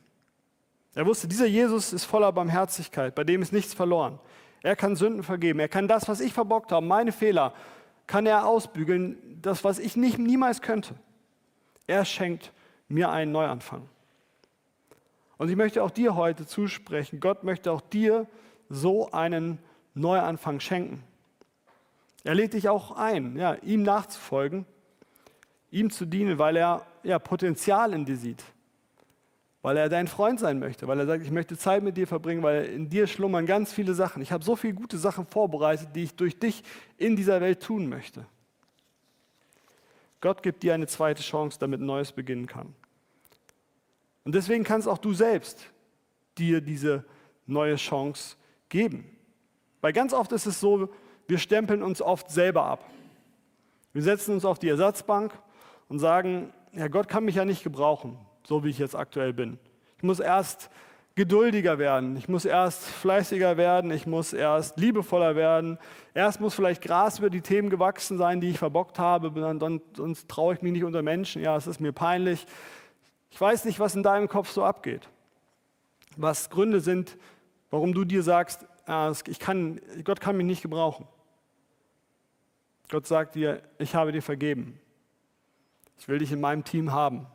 Er 0.93 1.07
wusste, 1.07 1.27
dieser 1.27 1.47
Jesus 1.47 1.93
ist 1.93 2.05
voller 2.05 2.31
Barmherzigkeit, 2.31 3.15
bei 3.15 3.23
dem 3.23 3.41
ist 3.41 3.53
nichts 3.53 3.73
verloren. 3.73 4.19
Er 4.61 4.75
kann 4.75 4.95
Sünden 4.95 5.23
vergeben, 5.23 5.57
er 5.59 5.67
kann 5.67 5.87
das, 5.87 6.07
was 6.07 6.19
ich 6.19 6.31
verbockt 6.31 6.71
habe, 6.71 6.85
meine 6.85 7.11
Fehler, 7.11 7.55
kann 8.05 8.27
er 8.27 8.45
ausbügeln, 8.45 9.39
das, 9.41 9.63
was 9.63 9.79
ich 9.79 9.95
nicht, 9.95 10.19
niemals 10.19 10.61
könnte. 10.61 10.93
Er 11.87 12.05
schenkt 12.05 12.53
mir 12.87 13.09
einen 13.09 13.31
Neuanfang. 13.31 13.89
Und 15.39 15.49
ich 15.49 15.55
möchte 15.55 15.81
auch 15.81 15.89
dir 15.89 16.13
heute 16.13 16.45
zusprechen, 16.45 17.19
Gott 17.19 17.43
möchte 17.43 17.71
auch 17.71 17.81
dir 17.81 18.27
so 18.69 19.11
einen 19.11 19.57
Neuanfang 19.95 20.59
schenken. 20.59 21.01
Er 22.23 22.35
lädt 22.35 22.53
dich 22.53 22.69
auch 22.69 22.91
ein, 22.91 23.37
ja, 23.37 23.55
ihm 23.55 23.83
nachzufolgen 23.83 24.65
ihm 25.71 25.89
zu 25.89 26.05
dienen, 26.05 26.37
weil 26.39 26.55
er 26.55 26.85
ja, 27.03 27.19
Potenzial 27.19 27.93
in 27.93 28.05
dir 28.05 28.17
sieht, 28.17 28.43
weil 29.61 29.77
er 29.77 29.89
dein 29.89 30.07
Freund 30.07 30.39
sein 30.39 30.59
möchte, 30.59 30.87
weil 30.87 30.99
er 30.99 31.05
sagt, 31.05 31.23
ich 31.23 31.31
möchte 31.31 31.57
Zeit 31.57 31.83
mit 31.83 31.97
dir 31.97 32.07
verbringen, 32.07 32.43
weil 32.43 32.65
in 32.65 32.89
dir 32.89 33.07
schlummern 33.07 33.45
ganz 33.45 33.73
viele 33.73 33.93
Sachen. 33.93 34.21
Ich 34.21 34.31
habe 34.31 34.43
so 34.43 34.55
viele 34.55 34.73
gute 34.73 34.97
Sachen 34.97 35.25
vorbereitet, 35.25 35.89
die 35.95 36.03
ich 36.03 36.15
durch 36.15 36.39
dich 36.39 36.63
in 36.97 37.15
dieser 37.15 37.41
Welt 37.41 37.61
tun 37.61 37.89
möchte. 37.89 38.25
Gott 40.21 40.41
gibt 40.41 40.63
dir 40.63 40.73
eine 40.73 40.87
zweite 40.87 41.21
Chance, 41.21 41.59
damit 41.59 41.79
Neues 41.79 42.11
beginnen 42.11 42.47
kann. 42.47 42.73
Und 44.23 44.33
deswegen 44.33 44.63
kannst 44.63 44.87
auch 44.87 44.97
du 44.97 45.13
selbst 45.13 45.67
dir 46.37 46.59
diese 46.59 47.05
neue 47.45 47.75
Chance 47.75 48.35
geben. 48.67 49.05
Weil 49.79 49.93
ganz 49.93 50.11
oft 50.11 50.31
ist 50.31 50.47
es 50.47 50.59
so, 50.59 50.89
wir 51.27 51.37
stempeln 51.37 51.83
uns 51.83 52.01
oft 52.01 52.29
selber 52.29 52.65
ab. 52.65 52.85
Wir 53.93 54.03
setzen 54.03 54.33
uns 54.33 54.45
auf 54.45 54.59
die 54.59 54.69
Ersatzbank 54.69 55.33
und 55.89 55.99
sagen, 55.99 56.53
ja, 56.73 56.87
Gott 56.87 57.07
kann 57.07 57.25
mich 57.25 57.35
ja 57.35 57.45
nicht 57.45 57.63
gebrauchen, 57.63 58.17
so 58.43 58.63
wie 58.63 58.69
ich 58.69 58.77
jetzt 58.77 58.95
aktuell 58.95 59.33
bin. 59.33 59.57
Ich 59.97 60.03
muss 60.03 60.19
erst 60.19 60.69
geduldiger 61.15 61.79
werden, 61.79 62.15
ich 62.15 62.29
muss 62.29 62.45
erst 62.45 62.83
fleißiger 62.85 63.57
werden, 63.57 63.89
ich 63.89 64.05
muss 64.05 64.33
erst 64.33 64.77
liebevoller 64.79 65.35
werden. 65.35 65.79
Erst 66.13 66.39
muss 66.39 66.53
vielleicht 66.53 66.83
Gras 66.83 67.17
über 67.17 67.31
die 67.31 67.41
Themen 67.41 67.71
gewachsen 67.71 68.19
sein, 68.19 68.39
die 68.39 68.51
ich 68.51 68.59
verbockt 68.59 68.99
habe, 68.99 69.31
sonst 69.95 70.29
traue 70.29 70.53
ich 70.53 70.61
mich 70.61 70.73
nicht 70.73 70.83
unter 70.83 71.01
Menschen. 71.01 71.41
Ja, 71.41 71.57
es 71.57 71.65
ist 71.65 71.79
mir 71.79 71.91
peinlich. 71.91 72.45
Ich 73.31 73.41
weiß 73.41 73.65
nicht, 73.65 73.79
was 73.79 73.95
in 73.95 74.03
deinem 74.03 74.27
Kopf 74.27 74.51
so 74.51 74.63
abgeht. 74.63 75.09
Was 76.15 76.51
Gründe 76.51 76.81
sind, 76.81 77.17
warum 77.71 77.93
du 77.93 78.05
dir 78.05 78.21
sagst, 78.21 78.67
ich 79.27 79.39
kann, 79.39 79.81
Gott 80.03 80.21
kann 80.21 80.37
mich 80.37 80.45
nicht 80.45 80.61
gebrauchen. 80.61 81.07
Gott 82.89 83.05
sagt 83.05 83.35
dir, 83.35 83.61
ich 83.77 83.95
habe 83.95 84.11
dir 84.11 84.21
vergeben. 84.21 84.79
Ich 85.99 86.07
will 86.07 86.19
dich 86.19 86.31
in 86.31 86.39
meinem 86.39 86.63
Team 86.63 86.91
haben. 86.91 87.27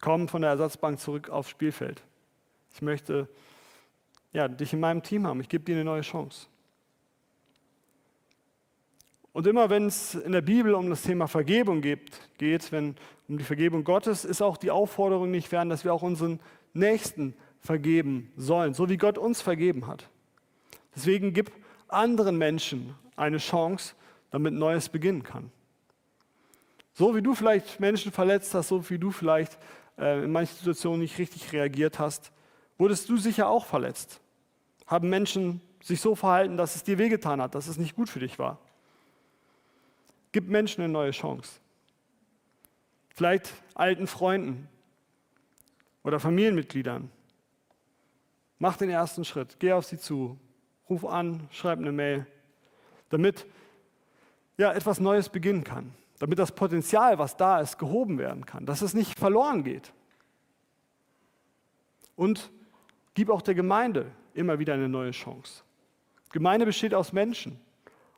Komm 0.00 0.28
von 0.28 0.42
der 0.42 0.50
Ersatzbank 0.50 0.98
zurück 0.98 1.30
aufs 1.30 1.50
Spielfeld. 1.50 2.02
Ich 2.74 2.82
möchte 2.82 3.28
ja, 4.32 4.48
dich 4.48 4.72
in 4.72 4.80
meinem 4.80 5.02
Team 5.02 5.26
haben. 5.26 5.40
Ich 5.40 5.48
gebe 5.48 5.64
dir 5.64 5.76
eine 5.76 5.84
neue 5.84 6.02
Chance. 6.02 6.46
Und 9.32 9.46
immer 9.46 9.70
wenn 9.70 9.86
es 9.86 10.14
in 10.14 10.32
der 10.32 10.42
Bibel 10.42 10.74
um 10.74 10.90
das 10.90 11.02
Thema 11.02 11.26
Vergebung 11.26 11.80
geht, 11.80 12.20
geht, 12.38 12.70
wenn 12.70 12.96
um 13.28 13.38
die 13.38 13.44
Vergebung 13.44 13.84
Gottes, 13.84 14.24
ist 14.24 14.42
auch 14.42 14.56
die 14.56 14.70
Aufforderung 14.70 15.30
nicht 15.30 15.48
fern, 15.48 15.68
dass 15.68 15.84
wir 15.84 15.92
auch 15.92 16.02
unseren 16.02 16.40
Nächsten 16.72 17.34
vergeben 17.60 18.32
sollen, 18.36 18.74
so 18.74 18.88
wie 18.88 18.96
Gott 18.96 19.18
uns 19.18 19.40
vergeben 19.40 19.86
hat. 19.86 20.08
Deswegen 20.94 21.32
gib 21.32 21.50
anderen 21.88 22.36
Menschen 22.36 22.94
eine 23.16 23.38
Chance, 23.38 23.94
damit 24.30 24.54
Neues 24.54 24.88
beginnen 24.88 25.22
kann. 25.22 25.50
So 26.92 27.14
wie 27.16 27.22
du 27.22 27.34
vielleicht 27.34 27.80
Menschen 27.80 28.12
verletzt 28.12 28.54
hast, 28.54 28.68
so 28.68 28.88
wie 28.88 28.98
du 28.98 29.10
vielleicht 29.10 29.58
äh, 29.98 30.24
in 30.24 30.30
manchen 30.30 30.56
Situationen 30.56 31.00
nicht 31.00 31.18
richtig 31.18 31.52
reagiert 31.52 31.98
hast, 31.98 32.32
wurdest 32.78 33.08
du 33.08 33.16
sicher 33.16 33.48
auch 33.48 33.66
verletzt. 33.66 34.20
Haben 34.86 35.08
Menschen 35.10 35.60
sich 35.82 36.00
so 36.00 36.14
verhalten, 36.14 36.56
dass 36.56 36.76
es 36.76 36.84
dir 36.84 36.98
wehgetan 36.98 37.42
hat, 37.42 37.54
dass 37.54 37.66
es 37.66 37.78
nicht 37.78 37.96
gut 37.96 38.08
für 38.08 38.20
dich 38.20 38.38
war. 38.38 38.58
Gib 40.32 40.48
Menschen 40.48 40.82
eine 40.82 40.92
neue 40.92 41.10
Chance. 41.10 41.60
Vielleicht 43.14 43.52
alten 43.74 44.06
Freunden 44.06 44.68
oder 46.02 46.18
Familienmitgliedern. 46.18 47.10
Mach 48.58 48.76
den 48.76 48.90
ersten 48.90 49.24
Schritt, 49.24 49.56
geh 49.58 49.72
auf 49.72 49.84
sie 49.84 49.98
zu, 49.98 50.38
ruf 50.88 51.04
an, 51.04 51.48
schreib 51.50 51.78
eine 51.78 51.92
Mail, 51.92 52.26
damit 53.14 53.46
ja, 54.58 54.72
etwas 54.72 54.98
Neues 55.00 55.28
beginnen 55.28 55.64
kann, 55.64 55.94
damit 56.18 56.38
das 56.38 56.52
Potenzial, 56.52 57.18
was 57.18 57.36
da 57.36 57.60
ist, 57.60 57.78
gehoben 57.78 58.18
werden 58.18 58.44
kann, 58.44 58.66
dass 58.66 58.82
es 58.82 58.92
nicht 58.92 59.18
verloren 59.18 59.62
geht. 59.62 59.92
Und 62.16 62.50
gib 63.14 63.30
auch 63.30 63.40
der 63.40 63.54
Gemeinde 63.54 64.06
immer 64.34 64.58
wieder 64.58 64.74
eine 64.74 64.88
neue 64.88 65.12
Chance. 65.12 65.62
Gemeinde 66.32 66.66
besteht 66.66 66.92
aus 66.92 67.12
Menschen. 67.12 67.60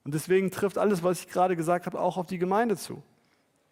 Und 0.03 0.15
deswegen 0.15 0.51
trifft 0.51 0.79
alles, 0.79 1.03
was 1.03 1.21
ich 1.21 1.29
gerade 1.29 1.57
gesagt 1.57 1.87
habe, 1.87 2.01
auch 2.01 2.17
auf 2.17 2.27
die 2.27 2.39
Gemeinde 2.39 2.77
zu. 2.77 3.03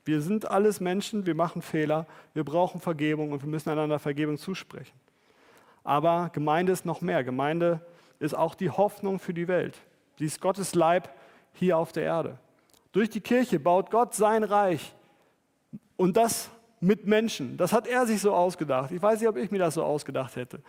Wir 0.05 0.21
sind 0.21 0.51
alles 0.51 0.81
Menschen, 0.81 1.25
wir 1.25 1.35
machen 1.35 1.63
Fehler, 1.63 2.07
wir 2.35 2.45
brauchen 2.45 2.81
Vergebung 2.81 3.33
und 3.33 3.43
wir 3.43 3.49
müssen 3.49 3.71
einander 3.71 3.99
Vergebung 3.99 4.37
zusprechen. 4.37 4.99
Aber 5.85 6.31
Gemeinde 6.35 6.73
ist 6.73 6.85
noch 6.85 7.01
mehr. 7.01 7.25
Gemeinde 7.25 7.81
ist 8.19 8.35
auch 8.35 8.55
die 8.55 8.69
Hoffnung 8.69 9.19
für 9.19 9.33
die 9.33 9.49
Welt. 9.49 9.79
Sie 10.19 10.27
ist 10.27 10.41
Gottes 10.41 10.75
Leib 10.75 11.09
hier 11.53 11.79
auf 11.79 11.93
der 11.93 12.05
Erde. 12.05 12.39
Durch 12.93 13.11
die 13.11 13.21
Kirche 13.21 13.59
baut 13.59 13.91
Gott 13.91 14.15
sein 14.15 14.45
Reich 14.45 14.95
und 15.97 16.17
das 16.17 16.51
mit 16.81 17.07
Menschen. 17.07 17.57
Das 17.57 17.73
hat 17.73 17.87
er 17.87 18.07
sich 18.07 18.21
so 18.21 18.33
ausgedacht. 18.35 18.93
Ich 18.93 19.03
weiß 19.03 19.21
nicht, 19.21 19.29
ob 19.29 19.37
ich 19.37 19.51
mir 19.51 19.59
das 19.59 19.75
so 19.75 19.83
ausgedacht 19.83 20.37
hätte. 20.37 20.61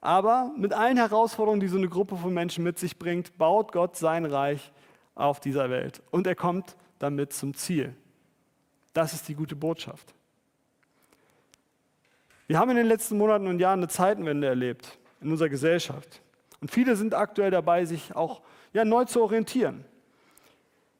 Aber 0.00 0.52
mit 0.56 0.72
allen 0.72 0.96
Herausforderungen, 0.96 1.60
die 1.60 1.68
so 1.68 1.76
eine 1.76 1.88
Gruppe 1.88 2.16
von 2.16 2.32
Menschen 2.32 2.62
mit 2.64 2.78
sich 2.78 2.98
bringt, 2.98 3.36
baut 3.36 3.72
Gott 3.72 3.96
sein 3.96 4.24
Reich 4.24 4.72
auf 5.14 5.40
dieser 5.40 5.70
Welt. 5.70 6.02
Und 6.10 6.26
er 6.26 6.36
kommt 6.36 6.76
damit 6.98 7.32
zum 7.32 7.54
Ziel. 7.54 7.94
Das 8.92 9.12
ist 9.12 9.28
die 9.28 9.34
gute 9.34 9.56
Botschaft. 9.56 10.14
Wir 12.46 12.58
haben 12.58 12.70
in 12.70 12.76
den 12.76 12.86
letzten 12.86 13.18
Monaten 13.18 13.46
und 13.46 13.58
Jahren 13.58 13.80
eine 13.80 13.88
Zeitenwende 13.88 14.46
erlebt 14.46 14.98
in 15.20 15.30
unserer 15.30 15.48
Gesellschaft. 15.48 16.22
Und 16.60 16.70
viele 16.70 16.96
sind 16.96 17.14
aktuell 17.14 17.50
dabei, 17.50 17.84
sich 17.84 18.14
auch 18.14 18.42
ja, 18.72 18.84
neu 18.84 19.04
zu 19.04 19.22
orientieren. 19.22 19.84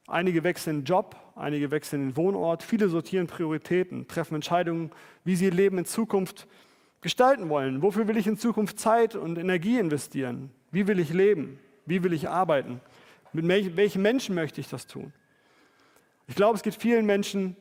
Einige 0.07 0.43
wechseln 0.43 0.81
den 0.81 0.85
Job, 0.85 1.17
einige 1.37 1.71
wechseln 1.71 2.09
den 2.09 2.17
Wohnort, 2.17 2.63
viele 2.63 2.89
sortieren 2.89 3.27
Prioritäten, 3.27 4.09
treffen 4.09 4.37
Entscheidungen, 4.37 4.91
wie 5.25 5.37
sie 5.37 5.47
ihr 5.47 5.53
Leben 5.53 5.79
in 5.79 5.85
Zukunft 5.85 6.47
gestalten 7.01 7.49
wollen. 7.49 7.83
Wofür 7.83 8.09
will 8.09 8.17
ich 8.17 8.27
in 8.27 8.39
Zukunft 8.39 8.79
Zeit 8.79 9.15
und 9.15 9.39
Energie 9.39 9.79
investieren? 9.79 10.51
Wie 10.71 10.87
will 10.87 10.99
ich 10.99 11.13
leben? 11.13 11.59
Wie 11.87 12.03
will 12.03 12.13
ich 12.13 12.29
arbeiten? 12.29 12.81
Mit 13.33 13.47
welchen 13.77 14.03
Menschen 14.03 14.35
möchte 14.35 14.61
ich 14.61 14.69
das 14.69 14.87
tun? 14.87 15.13
Ich 16.27 16.35
glaube, 16.35 16.57
es 16.57 16.63
geht 16.63 16.75
vielen 16.75 17.07
Menschen 17.07 17.57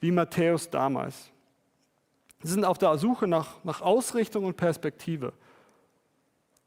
wie 0.00 0.10
Matthäus 0.10 0.70
damals. 0.70 1.30
Sie 2.42 2.50
sind 2.50 2.64
auf 2.64 2.78
der 2.78 2.98
Suche 2.98 3.28
nach, 3.28 3.62
nach 3.64 3.80
Ausrichtung 3.80 4.44
und 4.44 4.56
Perspektive. 4.56 5.32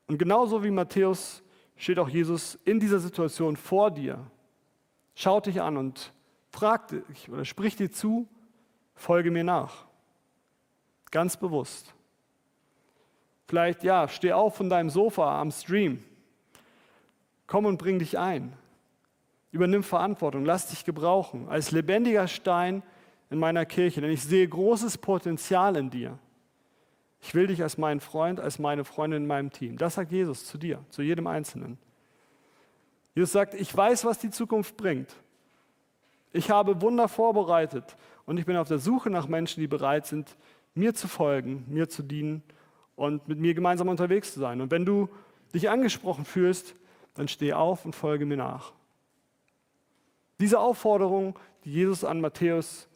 Und 0.08 0.18
genauso 0.18 0.64
wie 0.64 0.72
Matthäus 0.72 1.44
steht 1.76 2.00
auch 2.00 2.10
Jesus 2.10 2.56
in 2.64 2.80
dieser 2.80 3.00
Situation 3.00 3.56
vor 3.56 3.92
dir 3.92 4.20
schaut 5.16 5.48
dich 5.48 5.62
an 5.62 5.78
und 5.78 6.14
fragt 6.52 6.92
dich 6.92 7.30
oder 7.30 7.46
spricht 7.46 7.80
dir 7.80 7.92
zu, 7.92 8.28
folge 8.94 9.32
mir 9.32 9.44
nach. 9.44 9.86
Ganz 11.10 11.38
bewusst. 11.38 11.94
Vielleicht, 13.48 13.84
ja, 13.84 14.08
steh 14.08 14.34
auf 14.34 14.56
von 14.56 14.70
deinem 14.70 14.90
Sofa 14.90 15.40
am 15.40 15.52
Stream. 15.52 16.04
Komm 17.48 17.66
und 17.66 17.78
bring 17.78 18.00
dich 18.00 18.18
ein. 18.18 18.54
Übernimm 19.52 19.84
Verantwortung, 19.84 20.44
lass 20.44 20.68
dich 20.68 20.84
gebrauchen 20.84 21.48
als 21.48 21.72
lebendiger 21.72 22.28
Stein 22.28 22.84
in 23.30 23.40
meiner 23.40 23.66
Kirche, 23.66 24.02
denn 24.02 24.12
ich 24.12 24.24
sehe 24.24 24.48
großes 24.48 24.98
Potenzial 24.98 25.78
in 25.78 25.90
dir. 25.90 26.20
Ich 27.26 27.34
will 27.34 27.48
dich 27.48 27.64
als 27.64 27.80
meinen 27.80 28.02
Freund, 28.02 28.40
als 28.40 28.60
meine 28.60 28.86
Freundin 28.86 29.24
in 29.24 29.28
meinem 29.28 29.50
Team. 29.50 29.80
Das 29.80 29.96
sagt 29.96 30.12
Jesus 30.12 30.46
zu 30.46 30.60
dir, 30.60 30.86
zu 30.90 31.02
jedem 31.02 31.26
Einzelnen. 31.26 31.80
Jesus 33.16 33.32
sagt, 33.32 33.56
ich 33.56 33.76
weiß, 33.76 34.06
was 34.06 34.20
die 34.20 34.30
Zukunft 34.30 34.78
bringt. 34.78 35.10
Ich 36.34 36.52
habe 36.52 36.84
Wunder 36.84 37.08
vorbereitet 37.08 37.98
und 38.28 38.38
ich 38.38 38.46
bin 38.46 38.56
auf 38.58 38.68
der 38.68 38.78
Suche 38.78 39.10
nach 39.10 39.28
Menschen, 39.28 39.60
die 39.60 39.66
bereit 39.66 40.06
sind, 40.06 40.38
mir 40.76 40.94
zu 40.94 41.08
folgen, 41.08 41.66
mir 41.68 41.90
zu 41.90 42.04
dienen 42.04 42.44
und 42.96 43.28
mit 43.28 43.40
mir 43.40 43.56
gemeinsam 43.56 43.88
unterwegs 43.90 44.36
zu 44.36 44.40
sein. 44.40 44.62
Und 44.62 44.70
wenn 44.70 44.86
du 44.86 45.10
dich 45.52 45.68
angesprochen 45.68 46.26
fühlst, 46.26 46.76
dann 47.16 47.28
steh 47.28 47.54
auf 47.54 47.86
und 47.86 47.96
folge 47.96 48.28
mir 48.28 48.38
nach. 48.38 48.72
Diese 50.40 50.60
Aufforderung, 50.60 51.40
die 51.64 51.72
Jesus 51.72 52.04
an 52.04 52.22
Matthäus 52.22 52.88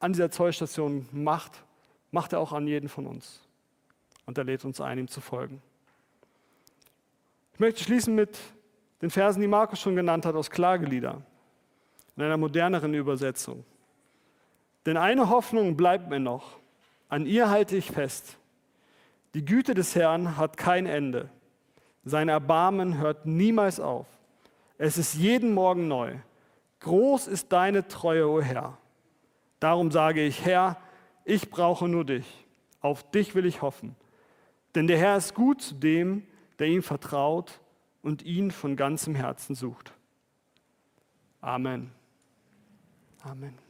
an 0.00 0.14
dieser 0.14 0.32
Zollstation 0.32 1.08
macht, 1.12 1.62
macht 2.10 2.32
er 2.32 2.40
auch 2.40 2.52
an 2.52 2.66
jeden 2.66 2.88
von 2.88 3.06
uns. 3.06 3.46
Und 4.26 4.38
er 4.38 4.44
lädt 4.44 4.64
uns 4.64 4.80
ein, 4.80 4.98
ihm 4.98 5.08
zu 5.08 5.20
folgen. 5.20 5.60
Ich 7.54 7.60
möchte 7.60 7.82
schließen 7.82 8.14
mit 8.14 8.38
den 9.02 9.10
Versen, 9.10 9.40
die 9.40 9.48
Markus 9.48 9.80
schon 9.80 9.96
genannt 9.96 10.24
hat, 10.24 10.34
aus 10.34 10.50
Klagelieder, 10.50 11.20
in 12.16 12.22
einer 12.22 12.36
moderneren 12.36 12.94
Übersetzung. 12.94 13.64
Denn 14.86 14.96
eine 14.96 15.28
Hoffnung 15.28 15.76
bleibt 15.76 16.08
mir 16.08 16.20
noch, 16.20 16.58
an 17.08 17.26
ihr 17.26 17.50
halte 17.50 17.76
ich 17.76 17.90
fest. 17.90 18.36
Die 19.34 19.44
Güte 19.44 19.74
des 19.74 19.94
Herrn 19.94 20.36
hat 20.36 20.56
kein 20.56 20.86
Ende. 20.86 21.28
Sein 22.04 22.28
Erbarmen 22.28 22.98
hört 22.98 23.26
niemals 23.26 23.80
auf. 23.80 24.06
Es 24.78 24.98
ist 24.98 25.14
jeden 25.14 25.54
Morgen 25.54 25.88
neu. 25.88 26.16
Groß 26.80 27.28
ist 27.28 27.52
deine 27.52 27.86
Treue, 27.86 28.28
o 28.28 28.38
oh 28.38 28.42
Herr. 28.42 28.78
Darum 29.60 29.92
sage 29.92 30.24
ich, 30.24 30.44
Herr, 30.44 30.76
ich 31.24 31.50
brauche 31.50 31.88
nur 31.88 32.04
dich. 32.04 32.26
Auf 32.80 33.08
dich 33.10 33.34
will 33.36 33.46
ich 33.46 33.62
hoffen. 33.62 33.94
Denn 34.74 34.86
der 34.86 34.98
Herr 34.98 35.16
ist 35.16 35.34
gut 35.34 35.62
zu 35.62 35.74
dem, 35.74 36.26
der 36.58 36.68
ihm 36.68 36.82
vertraut 36.82 37.60
und 38.02 38.22
ihn 38.22 38.50
von 38.50 38.76
ganzem 38.76 39.14
Herzen 39.14 39.54
sucht. 39.54 39.92
Amen. 41.40 41.90
Amen. 43.22 43.61